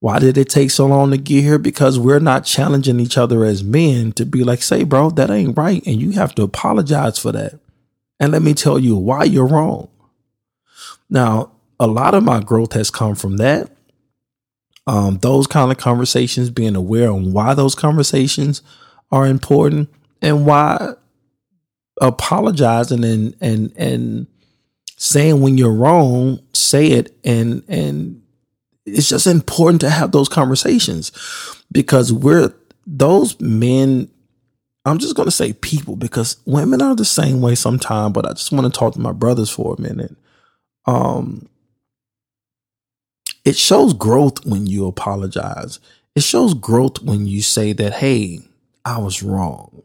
Why 0.00 0.18
did 0.18 0.36
it 0.36 0.50
take 0.50 0.70
so 0.70 0.86
long 0.86 1.10
to 1.10 1.16
get 1.16 1.42
here? 1.42 1.58
Because 1.58 1.98
we're 1.98 2.20
not 2.20 2.44
challenging 2.44 3.00
each 3.00 3.16
other 3.16 3.44
as 3.44 3.64
men 3.64 4.12
to 4.12 4.26
be 4.26 4.44
like, 4.44 4.62
say, 4.62 4.84
bro, 4.84 5.10
that 5.10 5.30
ain't 5.30 5.56
right. 5.56 5.84
And 5.86 6.00
you 6.00 6.12
have 6.12 6.34
to 6.34 6.42
apologize 6.42 7.18
for 7.18 7.32
that. 7.32 7.58
And 8.20 8.32
let 8.32 8.42
me 8.42 8.54
tell 8.54 8.78
you 8.78 8.96
why 8.96 9.24
you're 9.24 9.46
wrong. 9.46 9.88
Now, 11.08 11.52
a 11.80 11.86
lot 11.86 12.14
of 12.14 12.24
my 12.24 12.40
growth 12.40 12.72
has 12.74 12.90
come 12.90 13.14
from 13.14 13.38
that. 13.38 13.70
Um, 14.86 15.18
those 15.18 15.46
kind 15.46 15.72
of 15.72 15.78
conversations, 15.78 16.50
being 16.50 16.76
aware 16.76 17.10
on 17.10 17.32
why 17.32 17.54
those 17.54 17.74
conversations 17.74 18.62
are 19.10 19.26
important 19.26 19.88
and 20.22 20.46
why 20.46 20.94
apologizing 22.00 23.04
and 23.04 23.36
and 23.40 23.72
and 23.76 24.26
saying 24.96 25.40
when 25.40 25.58
you're 25.58 25.72
wrong, 25.72 26.40
say 26.52 26.88
it 26.88 27.16
and 27.24 27.62
and 27.68 28.22
it's 28.84 29.08
just 29.08 29.26
important 29.26 29.80
to 29.80 29.90
have 29.90 30.12
those 30.12 30.28
conversations 30.28 31.10
because 31.72 32.12
we're 32.12 32.54
those 32.86 33.40
men 33.40 34.08
I'm 34.86 34.98
just 34.98 35.16
going 35.16 35.26
to 35.26 35.32
say 35.32 35.52
people 35.52 35.96
because 35.96 36.36
women 36.46 36.80
are 36.80 36.94
the 36.94 37.04
same 37.04 37.40
way 37.40 37.56
sometimes, 37.56 38.12
but 38.12 38.24
I 38.24 38.34
just 38.34 38.52
want 38.52 38.72
to 38.72 38.78
talk 38.78 38.94
to 38.94 39.00
my 39.00 39.10
brothers 39.10 39.50
for 39.50 39.74
a 39.74 39.80
minute. 39.80 40.14
Um, 40.86 41.48
it 43.46 43.56
shows 43.56 43.94
growth 43.94 44.44
when 44.44 44.66
you 44.66 44.86
apologize. 44.86 45.78
It 46.16 46.24
shows 46.24 46.52
growth 46.52 47.00
when 47.00 47.26
you 47.26 47.42
say 47.42 47.72
that, 47.74 47.94
hey, 47.94 48.40
I 48.84 48.98
was 48.98 49.22
wrong. 49.22 49.84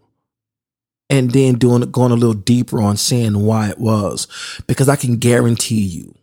And 1.11 1.29
then 1.29 1.59
doing 1.59 1.91
going 1.91 2.11
a 2.11 2.15
little 2.15 2.33
deeper 2.33 2.81
on 2.81 2.97
saying 2.97 3.37
why 3.45 3.69
it 3.69 3.77
was. 3.77 4.27
Because 4.65 4.89
I 4.89 4.95
can 4.95 5.17
guarantee 5.17 5.81
you, 5.81 6.15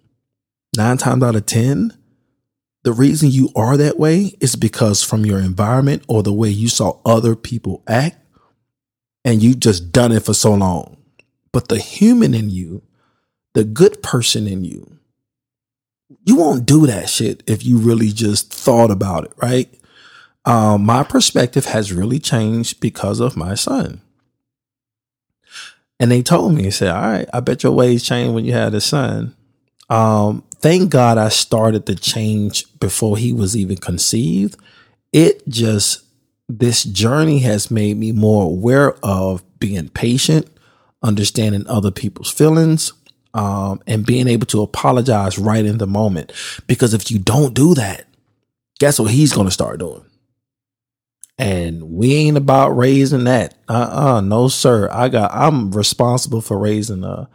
nine 0.76 0.96
times 0.96 1.22
out 1.22 1.36
of 1.36 1.46
10, 1.46 1.96
the 2.82 2.92
reason 2.92 3.30
you 3.30 3.50
are 3.54 3.76
that 3.76 4.00
way 4.00 4.34
is 4.40 4.56
because 4.56 5.04
from 5.04 5.24
your 5.24 5.38
environment 5.38 6.02
or 6.08 6.24
the 6.24 6.32
way 6.32 6.48
you 6.48 6.68
saw 6.68 6.98
other 7.04 7.36
people 7.36 7.84
act 7.86 8.16
and 9.24 9.42
you 9.42 9.54
just 9.54 9.92
done 9.92 10.10
it 10.10 10.24
for 10.24 10.34
so 10.34 10.54
long. 10.54 10.96
But 11.52 11.68
the 11.68 11.78
human 11.78 12.34
in 12.34 12.50
you, 12.50 12.82
the 13.54 13.62
good 13.62 14.02
person 14.02 14.48
in 14.48 14.64
you, 14.64 14.97
you 16.24 16.36
won't 16.36 16.66
do 16.66 16.86
that 16.86 17.08
shit 17.08 17.42
if 17.46 17.64
you 17.64 17.78
really 17.78 18.10
just 18.10 18.52
thought 18.52 18.90
about 18.90 19.24
it, 19.24 19.32
right? 19.42 19.72
Um, 20.44 20.84
my 20.86 21.02
perspective 21.02 21.66
has 21.66 21.92
really 21.92 22.18
changed 22.18 22.80
because 22.80 23.20
of 23.20 23.36
my 23.36 23.54
son. 23.54 24.00
And 26.00 26.10
they 26.10 26.22
told 26.22 26.54
me, 26.54 26.62
they 26.62 26.70
said, 26.70 26.90
All 26.90 27.02
right, 27.02 27.28
I 27.32 27.40
bet 27.40 27.62
your 27.62 27.72
ways 27.72 28.04
changed 28.04 28.34
when 28.34 28.44
you 28.44 28.52
had 28.52 28.74
a 28.74 28.80
son. 28.80 29.34
Um, 29.90 30.44
thank 30.56 30.90
God 30.90 31.18
I 31.18 31.28
started 31.28 31.86
the 31.86 31.94
change 31.94 32.64
before 32.78 33.16
he 33.16 33.32
was 33.32 33.56
even 33.56 33.76
conceived. 33.76 34.56
It 35.12 35.46
just, 35.48 36.02
this 36.48 36.84
journey 36.84 37.40
has 37.40 37.70
made 37.70 37.96
me 37.96 38.12
more 38.12 38.44
aware 38.44 38.94
of 39.04 39.42
being 39.58 39.88
patient, 39.88 40.46
understanding 41.02 41.66
other 41.66 41.90
people's 41.90 42.30
feelings, 42.30 42.92
um, 43.34 43.80
and 43.86 44.06
being 44.06 44.28
able 44.28 44.46
to 44.46 44.62
apologize 44.62 45.38
right 45.38 45.64
in 45.64 45.78
the 45.78 45.86
moment. 45.86 46.32
Because 46.66 46.94
if 46.94 47.10
you 47.10 47.18
don't 47.18 47.54
do 47.54 47.74
that, 47.74 48.06
guess 48.78 48.98
what 48.98 49.10
he's 49.10 49.32
going 49.32 49.46
to 49.46 49.52
start 49.52 49.78
doing? 49.78 50.04
And 51.38 51.92
we 51.92 52.14
ain't 52.14 52.36
about 52.36 52.70
raising 52.70 53.24
that. 53.24 53.54
Uh 53.68 54.16
uh 54.16 54.20
no, 54.20 54.48
sir. 54.48 54.88
I 54.90 55.08
got, 55.08 55.30
I'm 55.32 55.70
responsible 55.70 56.40
for 56.40 56.58
raising 56.58 57.04
a, 57.04 57.28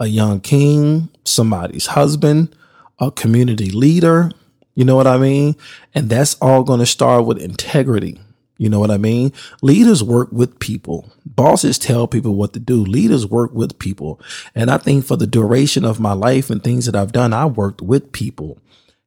a 0.00 0.06
young 0.06 0.40
king 0.40 1.08
somebody's 1.24 1.86
husband, 1.86 2.54
a 2.98 3.10
community 3.10 3.70
leader. 3.70 4.30
You 4.74 4.84
know 4.84 4.96
what 4.96 5.06
I 5.06 5.18
mean? 5.18 5.54
And 5.94 6.10
that's 6.10 6.34
all 6.40 6.64
going 6.64 6.80
to 6.80 6.86
start 6.86 7.26
with 7.26 7.38
integrity. 7.38 8.20
You 8.56 8.68
know 8.68 8.78
what 8.78 8.90
I 8.90 8.98
mean? 8.98 9.32
Leaders 9.62 10.02
work 10.02 10.30
with 10.30 10.60
people. 10.60 11.10
Bosses 11.26 11.78
tell 11.78 12.06
people 12.06 12.36
what 12.36 12.52
to 12.52 12.60
do. 12.60 12.84
Leaders 12.84 13.26
work 13.26 13.52
with 13.52 13.78
people. 13.78 14.20
And 14.54 14.70
I 14.70 14.78
think 14.78 15.04
for 15.04 15.16
the 15.16 15.26
duration 15.26 15.84
of 15.84 15.98
my 15.98 16.12
life 16.12 16.50
and 16.50 16.62
things 16.62 16.86
that 16.86 16.94
I've 16.94 17.12
done, 17.12 17.32
I 17.32 17.46
worked 17.46 17.82
with 17.82 18.12
people. 18.12 18.58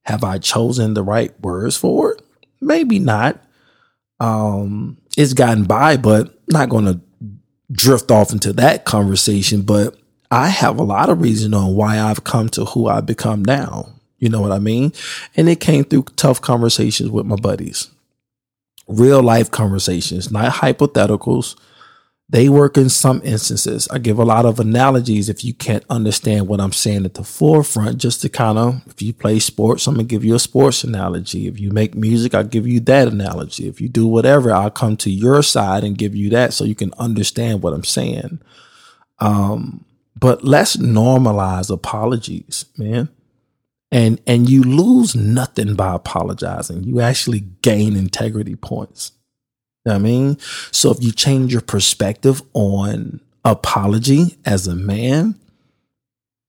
Have 0.03 0.23
I 0.23 0.37
chosen 0.37 0.93
the 0.93 1.03
right 1.03 1.37
words 1.39 1.77
for 1.77 2.13
it? 2.13 2.21
Maybe 2.59 2.99
not. 2.99 3.41
Um, 4.19 4.97
it's 5.15 5.33
gotten 5.33 5.63
by, 5.63 5.95
but 5.95 6.37
not 6.49 6.69
going 6.69 6.85
to 6.85 6.99
drift 7.71 8.11
off 8.11 8.33
into 8.33 8.51
that 8.53 8.83
conversation. 8.83 9.61
But 9.61 9.97
I 10.29 10.49
have 10.49 10.77
a 10.77 10.83
lot 10.83 11.09
of 11.09 11.21
reason 11.21 11.53
on 11.53 11.73
why 11.75 11.99
I've 11.99 12.25
come 12.25 12.49
to 12.49 12.65
who 12.65 12.87
I've 12.87 13.05
become 13.05 13.45
now. 13.45 13.93
You 14.19 14.29
know 14.29 14.41
what 14.41 14.51
I 14.51 14.59
mean? 14.59 14.91
And 15.35 15.47
it 15.47 15.61
came 15.61 15.85
through 15.85 16.05
tough 16.15 16.41
conversations 16.41 17.11
with 17.11 17.25
my 17.25 17.35
buddies 17.35 17.89
real 18.87 19.21
life 19.21 19.51
conversations, 19.51 20.31
not 20.31 20.53
hypotheticals. 20.53 21.55
They 22.29 22.49
work 22.49 22.75
in 22.77 22.89
some 22.89 23.21
instances. 23.23 23.87
I 23.89 23.99
give 23.99 24.19
a 24.19 24.25
lot 24.25 24.45
of 24.45 24.59
analogies 24.59 25.29
if 25.29 25.45
you 25.45 25.53
can't 25.53 25.85
understand 25.89 26.49
what 26.49 26.59
I'm 26.59 26.73
saying 26.73 27.05
at 27.05 27.13
the 27.13 27.23
forefront, 27.23 27.99
just 27.99 28.21
to 28.21 28.29
kind 28.29 28.57
of, 28.57 28.81
if 28.87 29.01
you 29.01 29.13
play 29.13 29.39
sports, 29.39 29.87
I'm 29.87 29.93
going 29.93 30.07
to 30.07 30.09
give 30.13 30.25
you 30.25 30.35
a 30.35 30.39
sports 30.39 30.83
analogy. 30.83 31.47
If 31.47 31.57
you 31.57 31.71
make 31.71 31.95
music, 31.95 32.35
I'll 32.35 32.43
give 32.43 32.67
you 32.67 32.81
that 32.81 33.07
analogy. 33.07 33.69
If 33.69 33.79
you 33.79 33.87
do 33.87 34.07
whatever, 34.07 34.51
I'll 34.51 34.69
come 34.69 34.97
to 34.97 35.09
your 35.09 35.41
side 35.41 35.85
and 35.85 35.97
give 35.97 36.15
you 36.15 36.29
that 36.31 36.53
so 36.53 36.65
you 36.65 36.75
can 36.75 36.93
understand 36.97 37.63
what 37.63 37.73
I'm 37.73 37.85
saying. 37.85 38.41
Um, 39.19 39.85
but 40.19 40.43
let's 40.43 40.75
normalize 40.75 41.69
apologies, 41.69 42.65
man 42.77 43.07
and 43.91 44.19
and 44.27 44.49
you 44.49 44.63
lose 44.63 45.15
nothing 45.15 45.75
by 45.75 45.95
apologizing. 45.95 46.83
You 46.83 47.01
actually 47.01 47.41
gain 47.61 47.95
integrity 47.95 48.55
points. 48.55 49.11
You 49.85 49.91
know 49.91 49.95
I 49.95 49.99
mean, 49.99 50.37
so 50.71 50.91
if 50.91 51.01
you 51.01 51.11
change 51.11 51.51
your 51.51 51.61
perspective 51.61 52.41
on 52.53 53.21
apology 53.45 54.37
as 54.45 54.67
a 54.67 54.75
man, 54.75 55.35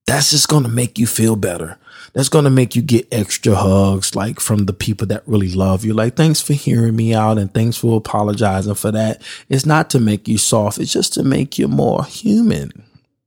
that's 0.07 0.31
just 0.31 0.49
going 0.49 0.63
to 0.63 0.69
make 0.69 0.99
you 0.99 1.07
feel 1.07 1.37
better. 1.37 1.79
That's 2.15 2.31
going 2.31 2.45
to 2.45 2.51
make 2.51 2.75
you 2.75 2.83
get 2.83 3.07
extra 3.13 3.55
hugs, 3.55 4.17
like 4.17 4.41
from 4.41 4.65
the 4.65 4.73
people 4.73 5.07
that 5.09 5.23
really 5.29 5.53
love 5.53 5.85
you. 5.85 5.93
Like, 5.93 6.17
thanks 6.17 6.41
for 6.41 6.55
hearing 6.55 6.97
me 6.97 7.15
out 7.15 7.37
and 7.37 7.53
thanks 7.53 7.77
for 7.77 7.99
apologizing 7.99 8.75
for 8.75 8.91
that. 8.91 9.23
It's 9.51 9.67
not 9.67 9.91
to 9.91 10.01
make 10.01 10.27
you 10.27 10.39
soft, 10.39 10.79
it's 10.79 10.93
just 10.93 11.13
to 11.15 11.23
make 11.23 11.59
you 11.59 11.69
more 11.69 12.05
human. 12.05 12.85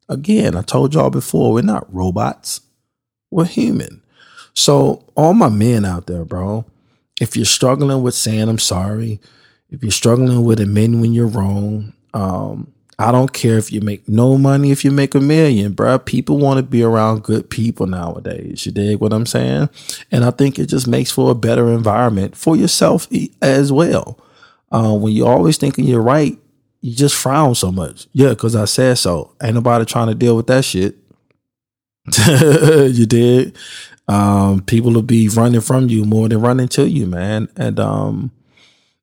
Again, 0.09 0.57
I 0.57 0.63
told 0.63 0.93
y'all 0.95 1.11
before, 1.11 1.53
we're 1.53 1.61
not 1.61 1.93
robots, 1.93 2.61
we're 3.29 3.45
human. 3.45 4.00
So, 4.53 5.05
all 5.15 5.33
my 5.33 5.49
men 5.49 5.85
out 5.85 6.07
there, 6.07 6.25
bro, 6.25 6.65
if 7.19 7.35
you're 7.35 7.45
struggling 7.45 8.01
with 8.01 8.15
saying 8.15 8.49
I'm 8.49 8.59
sorry, 8.59 9.19
if 9.69 9.81
you're 9.81 9.91
struggling 9.91 10.43
with 10.43 10.59
admitting 10.59 10.99
when 11.01 11.13
you're 11.13 11.27
wrong, 11.27 11.93
um, 12.13 12.73
I 12.99 13.11
don't 13.11 13.33
care 13.33 13.57
if 13.57 13.71
you 13.71 13.81
make 13.81 14.07
no 14.07 14.37
money, 14.37 14.71
if 14.71 14.85
you 14.85 14.91
make 14.91 15.15
a 15.15 15.19
million, 15.19 15.73
bro. 15.73 15.97
People 15.97 16.37
want 16.37 16.57
to 16.57 16.63
be 16.63 16.83
around 16.83 17.23
good 17.23 17.49
people 17.49 17.87
nowadays. 17.87 18.65
You 18.65 18.71
dig 18.71 18.99
what 18.99 19.13
I'm 19.13 19.25
saying? 19.25 19.69
And 20.11 20.23
I 20.23 20.31
think 20.31 20.59
it 20.59 20.67
just 20.67 20.87
makes 20.87 21.09
for 21.09 21.31
a 21.31 21.35
better 21.35 21.71
environment 21.71 22.35
for 22.35 22.55
yourself 22.55 23.07
as 23.41 23.71
well. 23.71 24.19
Uh, 24.71 24.95
when 24.95 25.13
you're 25.13 25.31
always 25.31 25.57
thinking 25.57 25.85
you're 25.85 26.01
right, 26.01 26.37
you 26.81 26.95
just 26.95 27.15
frown 27.15 27.55
so 27.55 27.71
much. 27.71 28.07
Yeah, 28.13 28.29
because 28.29 28.55
I 28.55 28.65
said 28.65 28.97
so. 28.97 29.33
Ain't 29.41 29.55
nobody 29.55 29.85
trying 29.85 30.07
to 30.07 30.15
deal 30.15 30.35
with 30.35 30.47
that 30.47 30.63
shit. 30.63 30.97
you 32.27 33.05
did 33.05 33.57
um, 34.07 34.61
people 34.61 34.91
will 34.91 35.01
be 35.01 35.29
running 35.29 35.61
from 35.61 35.89
you 35.89 36.05
more 36.05 36.27
than 36.27 36.41
running 36.41 36.67
to 36.69 36.89
you, 36.89 37.05
man. 37.05 37.47
And 37.55 37.79
um, 37.79 38.31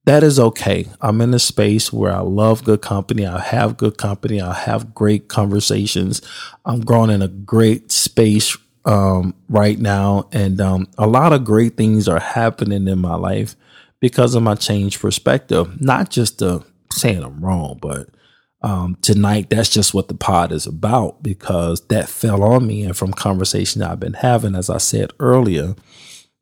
that 0.05 0.23
is 0.23 0.39
okay. 0.39 0.87
I'm 1.01 1.21
in 1.21 1.35
a 1.35 1.39
space 1.39 1.93
where 1.93 2.13
I 2.13 2.21
love 2.21 2.65
good 2.65 2.83
company. 2.83 3.27
I 3.27 3.41
have 3.41 3.77
good 3.77 3.99
company. 3.99 4.41
I 4.41 4.55
have 4.55 4.95
great 4.95 5.29
conversations. 5.29 6.23
I'm 6.65 6.81
growing 6.81 7.11
in 7.11 7.23
a 7.23 7.29
great 7.29 7.93
space 7.93 8.57
um, 8.85 9.35
right 9.49 9.79
now. 9.79 10.29
And 10.33 10.61
um, 10.61 10.89
a 10.97 11.07
lot 11.07 11.33
of 11.33 11.45
great 11.45 11.77
things 11.77 12.09
are 12.09 12.21
happening 12.21 12.89
in 12.89 12.99
my 12.99 13.15
life 13.17 13.55
because 14.01 14.35
of 14.35 14.43
my 14.43 14.55
changed 14.55 15.01
perspective. 15.01 15.81
Not 15.81 16.11
just 16.11 16.39
the 16.39 16.65
saying 16.93 17.23
I'm 17.23 17.45
wrong, 17.45 17.79
but 17.81 18.09
um, 18.61 18.97
tonight, 19.03 19.51
that's 19.51 19.69
just 19.69 19.95
what 19.95 20.09
the 20.09 20.15
pod 20.15 20.51
is 20.53 20.67
about 20.67 21.23
because 21.23 21.87
that 21.89 22.09
fell 22.09 22.43
on 22.43 22.67
me. 22.67 22.83
And 22.83 22.97
from 22.97 23.13
conversation 23.13 23.83
I've 23.83 24.01
been 24.01 24.15
having, 24.15 24.55
as 24.55 24.69
I 24.69 24.79
said 24.79 25.13
earlier, 25.21 25.77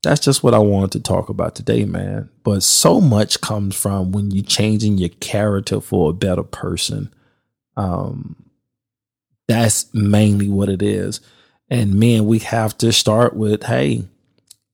that's 0.02 0.20
just 0.20 0.42
what 0.42 0.54
I 0.54 0.58
wanted 0.58 0.92
to 0.92 1.00
talk 1.00 1.28
about 1.28 1.54
today, 1.54 1.84
man. 1.84 2.30
But 2.42 2.62
so 2.62 3.00
much 3.00 3.40
comes 3.40 3.76
from 3.76 4.12
when 4.12 4.30
you're 4.30 4.44
changing 4.44 4.98
your 4.98 5.10
character 5.10 5.80
for 5.80 6.10
a 6.10 6.14
better 6.14 6.42
person. 6.42 7.12
Um, 7.76 8.36
that's 9.48 9.92
mainly 9.92 10.48
what 10.48 10.68
it 10.68 10.82
is. 10.82 11.20
And 11.68 11.94
man, 11.94 12.26
we 12.26 12.38
have 12.40 12.78
to 12.78 12.92
start 12.92 13.36
with, 13.36 13.64
hey, 13.64 14.04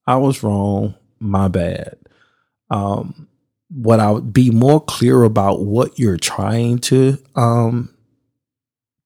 I 0.06 0.16
was 0.16 0.42
wrong, 0.42 0.94
my 1.18 1.48
bad. 1.48 1.96
Um, 2.70 3.28
what 3.74 4.00
I 4.00 4.10
would 4.10 4.32
be 4.32 4.50
more 4.50 4.80
clear 4.80 5.22
about 5.22 5.62
what 5.62 5.98
you're 5.98 6.18
trying 6.18 6.78
to 6.80 7.18
um 7.34 7.94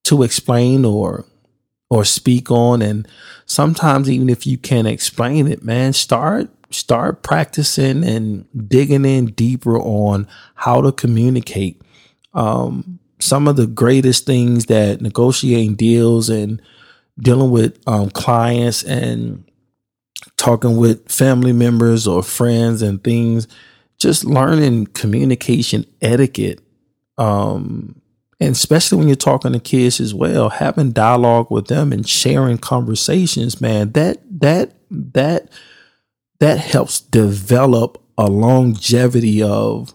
to 0.05 0.23
explain 0.23 0.85
or 0.85 1.25
or 1.89 2.03
speak 2.03 2.51
on. 2.51 2.81
And 2.81 3.07
sometimes 3.45 4.09
even 4.09 4.29
if 4.29 4.45
you 4.45 4.57
can't 4.57 4.87
explain 4.87 5.47
it 5.47 5.63
man 5.63 5.93
start 5.93 6.49
start 6.69 7.23
practicing 7.23 8.03
and 8.03 8.45
digging 8.69 9.05
in 9.05 9.27
deeper 9.27 9.79
on 9.79 10.27
how 10.55 10.81
to 10.81 10.91
communicate 10.91 11.81
um 12.33 12.99
some 13.19 13.47
of 13.47 13.55
the 13.55 13.67
greatest 13.67 14.25
things 14.25 14.65
that 14.65 15.01
negotiating 15.01 15.75
deals 15.75 16.29
and 16.29 16.61
dealing 17.19 17.51
with 17.51 17.79
um, 17.87 18.09
clients 18.09 18.83
and 18.83 19.43
talking 20.37 20.77
with 20.77 21.11
family 21.11 21.53
members 21.53 22.07
or 22.07 22.21
friends 22.21 22.81
and 22.81 23.03
things 23.03 23.47
just 23.97 24.25
learning 24.25 24.87
communication 24.87 25.85
etiquette 26.01 26.61
um, 27.17 28.01
and 28.39 28.51
especially 28.51 28.99
when 28.99 29.07
you're 29.07 29.15
talking 29.15 29.53
to 29.53 29.59
kids 29.59 29.99
as 29.99 30.13
well 30.13 30.49
having 30.49 30.91
dialogue 30.91 31.49
with 31.49 31.67
them 31.67 31.91
and 31.91 32.07
sharing 32.07 32.57
conversations 32.57 33.59
man 33.59 33.91
that 33.93 34.19
that 34.29 34.73
that 34.89 35.49
that 36.39 36.59
helps 36.59 36.99
develop 36.99 38.01
a 38.17 38.27
longevity 38.27 39.41
of 39.41 39.93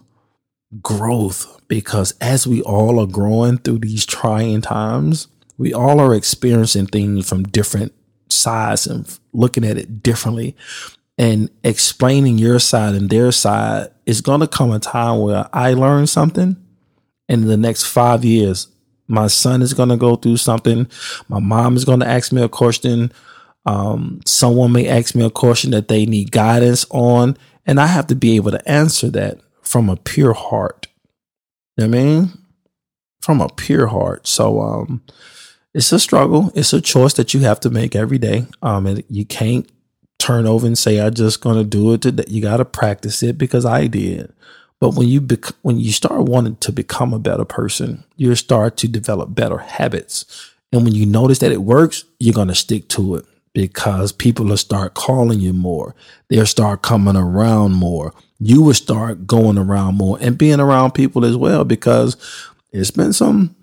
growth. 0.81 1.61
Because 1.67 2.13
as 2.19 2.45
we 2.45 2.61
all 2.61 2.99
are 2.99 3.07
growing 3.07 3.57
through 3.57 3.79
these 3.79 4.05
trying 4.05 4.61
times 4.61 5.27
we 5.57 5.73
all 5.73 5.99
are 5.99 6.13
experiencing 6.13 6.87
things 6.87 7.27
from 7.27 7.43
different 7.43 7.93
sides 8.29 8.87
and 8.87 9.19
looking 9.31 9.63
at 9.63 9.77
it 9.77 10.03
differently 10.03 10.55
and 11.17 11.49
explaining 11.63 12.37
your 12.37 12.59
side 12.59 12.95
and 12.95 13.09
their 13.09 13.31
side 13.31 13.89
is 14.05 14.21
going 14.21 14.41
to 14.41 14.47
come 14.47 14.71
a 14.71 14.79
time 14.79 15.19
where 15.19 15.47
I 15.53 15.73
learn 15.73 16.07
something 16.07 16.57
and 17.29 17.43
in 17.43 17.47
the 17.47 17.57
next 17.57 17.85
five 17.85 18.25
years, 18.25 18.67
my 19.07 19.27
son 19.27 19.61
is 19.61 19.73
going 19.73 19.89
to 19.89 19.97
go 19.97 20.15
through 20.15 20.37
something. 20.37 20.87
My 21.27 21.39
mom 21.39 21.75
is 21.75 21.85
going 21.85 21.99
to 22.01 22.07
ask 22.07 22.31
me 22.31 22.41
a 22.41 22.49
question. 22.49 23.11
Um, 23.65 24.21
someone 24.25 24.71
may 24.71 24.87
ask 24.87 25.15
me 25.15 25.25
a 25.25 25.29
question 25.29 25.71
that 25.71 25.87
they 25.87 26.05
need 26.05 26.31
guidance 26.31 26.85
on, 26.89 27.37
and 27.65 27.79
I 27.79 27.87
have 27.87 28.07
to 28.07 28.15
be 28.15 28.35
able 28.35 28.51
to 28.51 28.69
answer 28.69 29.09
that 29.11 29.39
from 29.61 29.89
a 29.89 29.95
pure 29.95 30.33
heart. 30.33 30.87
You 31.77 31.87
know 31.87 31.97
I 31.97 32.03
mean? 32.03 32.29
From 33.21 33.39
a 33.39 33.49
pure 33.49 33.87
heart. 33.87 34.27
So, 34.27 34.61
um, 34.61 35.01
it's 35.73 35.91
a 35.91 35.99
struggle. 35.99 36.51
It's 36.53 36.73
a 36.73 36.81
choice 36.81 37.13
that 37.13 37.33
you 37.33 37.39
have 37.39 37.59
to 37.61 37.69
make 37.69 37.95
every 37.95 38.19
day. 38.19 38.45
Um, 38.61 38.85
and 38.85 39.03
you 39.09 39.25
can't 39.25 39.67
turn 40.23 40.45
over 40.45 40.65
and 40.65 40.77
say, 40.77 41.01
I'm 41.01 41.13
just 41.13 41.41
going 41.41 41.57
to 41.57 41.65
do 41.65 41.93
it 41.93 42.01
today. 42.01 42.23
You 42.27 42.41
got 42.41 42.57
to 42.57 42.65
practice 42.65 43.21
it 43.23 43.37
because 43.37 43.65
I 43.65 43.87
did. 43.87 44.31
But 44.79 44.95
when 44.95 45.07
you 45.07 45.21
bec- 45.21 45.55
when 45.61 45.79
you 45.79 45.91
start 45.91 46.23
wanting 46.23 46.55
to 46.57 46.71
become 46.71 47.13
a 47.13 47.19
better 47.19 47.45
person, 47.45 48.03
you 48.15 48.33
start 48.35 48.77
to 48.77 48.87
develop 48.87 49.35
better 49.35 49.57
habits. 49.57 50.51
And 50.71 50.83
when 50.83 50.95
you 50.95 51.05
notice 51.05 51.39
that 51.39 51.51
it 51.51 51.63
works, 51.63 52.05
you're 52.19 52.33
going 52.33 52.47
to 52.47 52.55
stick 52.55 52.87
to 52.89 53.15
it 53.15 53.25
because 53.53 54.11
people 54.11 54.45
will 54.45 54.57
start 54.57 54.93
calling 54.93 55.39
you 55.39 55.53
more. 55.53 55.93
They'll 56.29 56.45
start 56.45 56.81
coming 56.81 57.15
around 57.15 57.73
more. 57.73 58.13
You 58.39 58.61
will 58.61 58.73
start 58.73 59.27
going 59.27 59.57
around 59.57 59.95
more 59.95 60.17
and 60.19 60.37
being 60.37 60.59
around 60.59 60.91
people 60.91 61.23
as 61.23 61.37
well 61.37 61.63
because 61.63 62.17
it's 62.71 62.91
been 62.91 63.13
some 63.13 63.55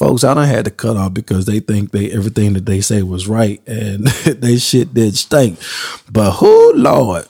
folks 0.00 0.24
I 0.24 0.32
don't 0.32 0.46
had 0.46 0.64
to 0.64 0.70
cut 0.70 0.96
off 0.96 1.12
because 1.12 1.44
they 1.44 1.60
think 1.60 1.90
they 1.90 2.10
everything 2.10 2.54
that 2.54 2.64
they 2.64 2.80
say 2.80 3.02
was 3.02 3.28
right 3.28 3.60
and 3.68 4.06
they 4.24 4.56
shit 4.56 4.94
did 4.94 5.14
stink. 5.14 5.58
But 6.10 6.32
who 6.32 6.72
Lord, 6.72 7.26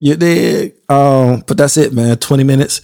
you 0.00 0.16
did. 0.16 0.72
Um, 0.88 1.44
but 1.46 1.58
that's 1.58 1.76
it, 1.76 1.92
man. 1.92 2.16
20 2.16 2.44
minutes. 2.44 2.80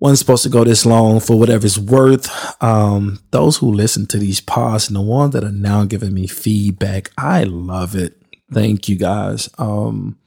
wasn't 0.00 0.20
supposed 0.20 0.42
to 0.44 0.48
go 0.48 0.64
this 0.64 0.86
long 0.86 1.20
for 1.20 1.38
whatever 1.38 1.66
it's 1.66 1.76
worth. 1.76 2.30
Um, 2.62 3.20
those 3.30 3.58
who 3.58 3.70
listen 3.70 4.06
to 4.06 4.18
these 4.18 4.40
pods 4.40 4.88
and 4.88 4.96
the 4.96 5.02
ones 5.02 5.34
that 5.34 5.44
are 5.44 5.52
now 5.52 5.84
giving 5.84 6.14
me 6.14 6.26
feedback, 6.26 7.10
I 7.18 7.44
love 7.44 7.94
it. 7.94 8.16
Thank 8.50 8.88
you 8.88 8.96
guys. 8.96 9.50
Um, 9.58 10.18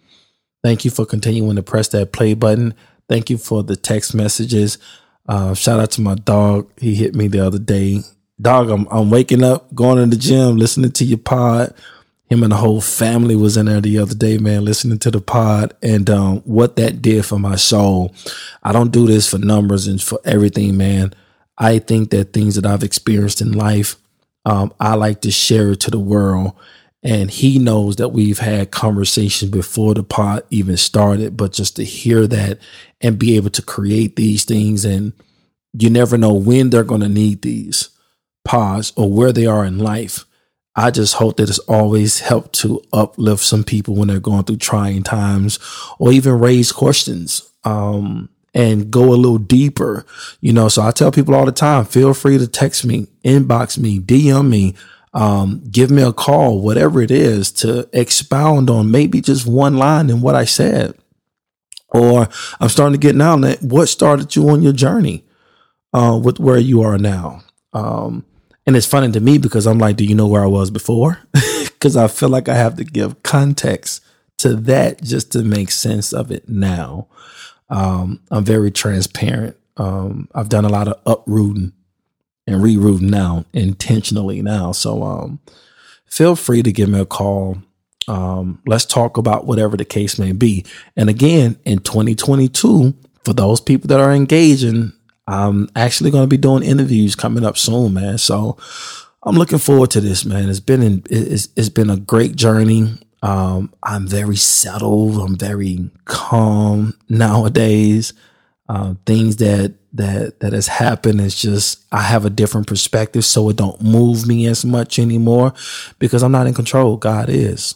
thank 0.64 0.86
you 0.86 0.92
for 0.92 1.04
continuing 1.04 1.56
to 1.56 1.64
press 1.64 1.88
that 1.90 2.14
play 2.14 2.36
button. 2.36 2.76
Thank 3.08 3.32
you 3.32 3.40
for 3.40 3.64
the 3.64 3.76
text 3.76 4.14
messages. 4.14 4.78
Uh, 5.28 5.56
shout 5.56 5.80
out 5.80 5.90
to 5.92 6.02
my 6.02 6.14
dog. 6.14 6.70
He 6.78 6.94
hit 6.94 7.16
me 7.16 7.28
the 7.28 7.44
other 7.44 7.60
day. 7.60 8.04
Dog, 8.42 8.70
I'm, 8.70 8.88
I'm 8.90 9.10
waking 9.10 9.44
up, 9.44 9.74
going 9.76 9.98
to 9.98 10.06
the 10.06 10.22
gym, 10.22 10.58
listening 10.58 10.92
to 10.94 11.04
your 11.04 11.18
pod 11.18 11.74
him 12.30 12.44
and 12.44 12.52
the 12.52 12.58
whole 12.58 12.80
family 12.80 13.36
was 13.36 13.58
in 13.58 13.66
there 13.66 13.82
the 13.82 13.98
other 13.98 14.14
day, 14.14 14.38
man, 14.38 14.64
listening 14.64 15.00
to 15.00 15.10
the 15.10 15.20
pod 15.20 15.74
and 15.82 16.10
um, 16.10 16.42
what 16.42 16.76
that 16.76 17.02
did 17.02 17.26
for 17.26 17.40
my 17.40 17.56
soul. 17.56 18.14
I 18.62 18.72
don't 18.72 18.92
do 18.92 19.08
this 19.08 19.28
for 19.28 19.40
numbers 19.40 19.88
and 19.88 20.02
for 20.02 20.20
everything, 20.24 20.78
man. 20.78 21.14
I 21.58 21.80
think 21.80 22.12
that 22.12 22.32
things 22.32 22.56
that 22.56 22.68
I've 22.68 22.84
experienced 22.84 23.42
in 23.42 23.54
life, 23.54 23.96
um, 24.46 24.72
I 24.80 24.94
like 24.94 25.22
to 25.22 25.32
share 25.32 25.72
it 25.72 25.80
to 25.82 25.92
the 25.92 26.00
world. 26.00 26.54
And 27.02 27.32
he 27.32 27.58
knows 27.58 27.96
that 27.96 28.10
we've 28.10 28.40
had 28.40 28.72
conversations 28.72 29.50
before 29.50 29.96
the 29.96 30.04
pod 30.04 30.44
even 30.52 30.78
started, 30.78 31.36
but 31.36 31.54
just 31.54 31.78
to 31.78 31.84
hear 31.84 32.28
that 32.28 32.60
and 33.02 33.18
be 33.18 33.38
able 33.38 33.50
to 33.52 33.62
create 33.62 34.18
these 34.18 34.44
things, 34.44 34.84
and 34.86 35.14
you 35.74 35.90
never 35.90 36.18
know 36.18 36.34
when 36.34 36.70
they're 36.70 36.84
going 36.84 37.02
to 37.02 37.10
need 37.10 37.42
these 37.42 37.90
pods 38.44 38.94
or 38.96 39.12
where 39.12 39.32
they 39.32 39.46
are 39.46 39.66
in 39.66 39.78
life 39.78 40.26
I 40.80 40.92
just 40.92 41.16
hope 41.16 41.36
that 41.38 41.50
it's 41.50 41.60
always 41.60 42.20
helped 42.20 42.54
to 42.60 42.82
uplift 42.94 43.44
some 43.44 43.66
people 43.66 43.96
when 43.96 44.08
they're 44.08 44.22
going 44.22 44.46
through 44.46 44.58
trying 44.58 45.04
times 45.04 45.60
or 46.00 46.14
even 46.14 46.40
raise 46.40 46.72
questions 46.72 47.52
um, 47.66 48.30
and 48.54 48.90
go 48.90 49.14
a 49.14 49.16
little 49.16 49.40
deeper. 49.40 50.06
You 50.40 50.54
know, 50.54 50.70
so 50.70 50.82
I 50.84 50.92
tell 50.92 51.12
people 51.12 51.36
all 51.36 51.46
the 51.46 51.52
time 51.52 51.84
feel 51.84 52.14
free 52.14 52.38
to 52.38 52.48
text 52.48 52.86
me, 52.86 53.08
inbox 53.26 53.78
me, 53.78 54.00
DM 54.00 54.48
me, 54.48 54.76
um, 55.14 55.62
give 55.70 55.92
me 55.92 56.02
a 56.02 56.14
call, 56.14 56.62
whatever 56.62 57.02
it 57.02 57.12
is, 57.12 57.52
to 57.54 57.90
expound 57.92 58.70
on 58.70 58.90
maybe 58.90 59.20
just 59.20 59.46
one 59.46 59.76
line 59.76 60.10
in 60.10 60.22
what 60.22 60.36
I 60.36 60.46
said. 60.46 60.96
Or 61.90 62.30
I'm 62.62 62.70
starting 62.70 62.98
to 62.98 63.06
get 63.06 63.18
now 63.18 63.36
that 63.36 63.62
what 63.62 63.88
started 63.88 64.34
you 64.34 64.48
on 64.50 64.62
your 64.62 64.72
journey 64.72 65.26
uh, 65.92 66.18
with 66.24 66.40
where 66.40 66.60
you 66.60 66.84
are 66.84 66.98
now. 66.98 67.42
Um, 67.74 68.26
and 68.70 68.78
it's 68.78 68.86
funny 68.86 69.12
to 69.12 69.20
me 69.20 69.40
because 69.40 69.66
I'm 69.66 69.80
like, 69.80 69.96
do 69.96 70.06
you 70.06 70.14
know 70.14 70.28
where 70.28 70.44
I 70.44 70.48
was 70.48 70.70
before? 70.70 71.18
Because 71.64 71.96
I 71.96 72.10
feel 72.10 72.28
like 72.28 72.50
I 72.50 72.56
have 72.56 72.76
to 72.76 72.84
give 72.84 73.24
context 73.24 74.04
to 74.40 74.54
that 74.54 75.02
just 75.02 75.32
to 75.32 75.44
make 75.44 75.72
sense 75.72 76.12
of 76.12 76.30
it 76.30 76.50
now. 76.50 77.08
Um, 77.70 78.20
I'm 78.30 78.44
very 78.44 78.70
transparent. 78.70 79.56
Um, 79.78 80.28
I've 80.36 80.50
done 80.50 80.66
a 80.66 80.70
lot 80.70 80.90
of 80.90 81.00
uprooting 81.06 81.72
and 82.46 82.62
rerouting 82.62 83.10
now 83.10 83.46
intentionally 83.54 84.42
now. 84.42 84.74
So 84.74 85.04
um, 85.04 85.40
feel 86.06 86.36
free 86.36 86.64
to 86.64 86.72
give 86.74 86.90
me 86.90 87.00
a 87.00 87.06
call. 87.06 87.60
Um, 88.10 88.62
let's 88.68 88.84
talk 88.86 89.16
about 89.16 89.46
whatever 89.46 89.78
the 89.78 89.86
case 89.86 90.20
may 90.20 90.34
be. 90.34 90.66
And 90.98 91.10
again, 91.10 91.58
in 91.64 91.80
2022, 91.80 92.94
for 93.24 93.34
those 93.34 93.62
people 93.62 93.88
that 93.88 94.02
are 94.02 94.12
engaging 94.12 94.92
I'm 95.30 95.70
actually 95.76 96.12
going 96.12 96.24
to 96.24 96.28
be 96.28 96.38
doing 96.38 96.64
interviews 96.64 97.16
coming 97.16 97.46
up 97.46 97.58
soon, 97.58 97.94
man. 97.94 98.18
So 98.18 98.58
I'm 99.24 99.36
looking 99.36 99.60
forward 99.60 99.92
to 99.92 100.02
this, 100.02 100.26
man. 100.26 100.50
It's 100.50 100.60
been 100.60 100.82
in, 100.82 101.04
it's, 101.10 101.50
it's 101.56 101.70
been 101.70 101.90
a 101.90 101.98
great 101.98 102.36
journey. 102.36 102.98
Um, 103.22 103.74
I'm 103.84 104.08
very 104.08 104.38
settled. 104.38 105.18
I'm 105.22 105.38
very 105.38 105.92
calm 106.06 106.96
nowadays. 107.10 108.14
Uh, 108.68 108.96
things 109.06 109.38
that 109.38 109.76
that 109.94 110.40
that 110.40 110.54
has 110.54 110.68
happened 110.68 111.20
is 111.20 111.40
just 111.40 111.84
I 111.92 112.02
have 112.02 112.26
a 112.26 112.30
different 112.30 112.68
perspective, 112.68 113.26
so 113.26 113.50
it 113.50 113.58
don't 113.58 113.82
move 113.82 114.28
me 114.28 114.46
as 114.46 114.64
much 114.64 115.00
anymore 115.00 115.54
because 115.98 116.24
I'm 116.24 116.32
not 116.32 116.48
in 116.48 116.54
control. 116.54 116.98
God 116.98 117.30
is, 117.30 117.76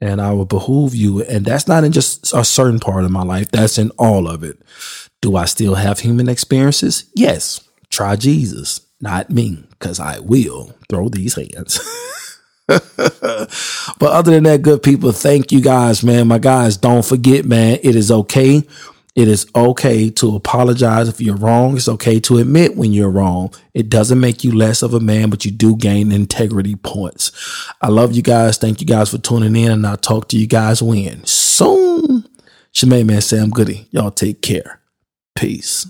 and 0.00 0.20
I 0.20 0.32
will 0.32 0.44
behoove 0.44 0.94
you, 0.94 1.22
and 1.22 1.44
that's 1.44 1.66
not 1.66 1.84
in 1.84 1.92
just 1.92 2.32
a 2.34 2.44
certain 2.44 2.80
part 2.80 3.04
of 3.04 3.10
my 3.10 3.22
life. 3.22 3.50
That's 3.50 3.78
in 3.78 3.90
all 3.98 4.28
of 4.28 4.42
it. 4.42 4.58
Do 5.22 5.36
I 5.36 5.46
still 5.46 5.76
have 5.76 6.00
human 6.00 6.28
experiences? 6.28 7.10
Yes. 7.14 7.66
Try 7.90 8.16
Jesus, 8.16 8.80
not 9.00 9.30
me, 9.30 9.64
because 9.70 9.98
I 10.00 10.18
will 10.18 10.74
throw 10.88 11.08
these 11.08 11.34
hands. 11.34 11.80
but 12.66 13.48
other 14.02 14.32
than 14.32 14.44
that, 14.44 14.62
good 14.62 14.82
people, 14.82 15.12
thank 15.12 15.52
you 15.52 15.60
guys, 15.60 16.02
man. 16.02 16.28
My 16.28 16.38
guys, 16.38 16.76
don't 16.76 17.04
forget, 17.04 17.44
man, 17.44 17.78
it 17.82 17.94
is 17.96 18.10
okay. 18.10 18.62
It 19.16 19.28
is 19.28 19.46
okay 19.56 20.10
to 20.10 20.36
apologize 20.36 21.08
if 21.08 21.22
you're 21.22 21.36
wrong. 21.36 21.76
It's 21.76 21.88
okay 21.88 22.20
to 22.20 22.36
admit 22.36 22.76
when 22.76 22.92
you're 22.92 23.10
wrong. 23.10 23.52
It 23.72 23.88
doesn't 23.88 24.20
make 24.20 24.44
you 24.44 24.52
less 24.52 24.82
of 24.82 24.92
a 24.92 25.00
man, 25.00 25.30
but 25.30 25.46
you 25.46 25.50
do 25.50 25.74
gain 25.74 26.12
integrity 26.12 26.76
points. 26.76 27.32
I 27.80 27.88
love 27.88 28.12
you 28.12 28.22
guys. 28.22 28.58
Thank 28.58 28.82
you 28.82 28.86
guys 28.86 29.10
for 29.10 29.18
tuning 29.18 29.56
in, 29.56 29.72
and 29.72 29.86
I'll 29.86 29.96
talk 29.96 30.28
to 30.28 30.38
you 30.38 30.46
guys 30.46 30.82
when 30.82 31.24
soon. 31.24 32.28
Shemaine 32.74 33.06
Man 33.06 33.22
Sam 33.22 33.48
Goodie. 33.48 33.88
Y'all 33.90 34.10
take 34.10 34.42
care. 34.42 34.80
Peace. 35.34 35.86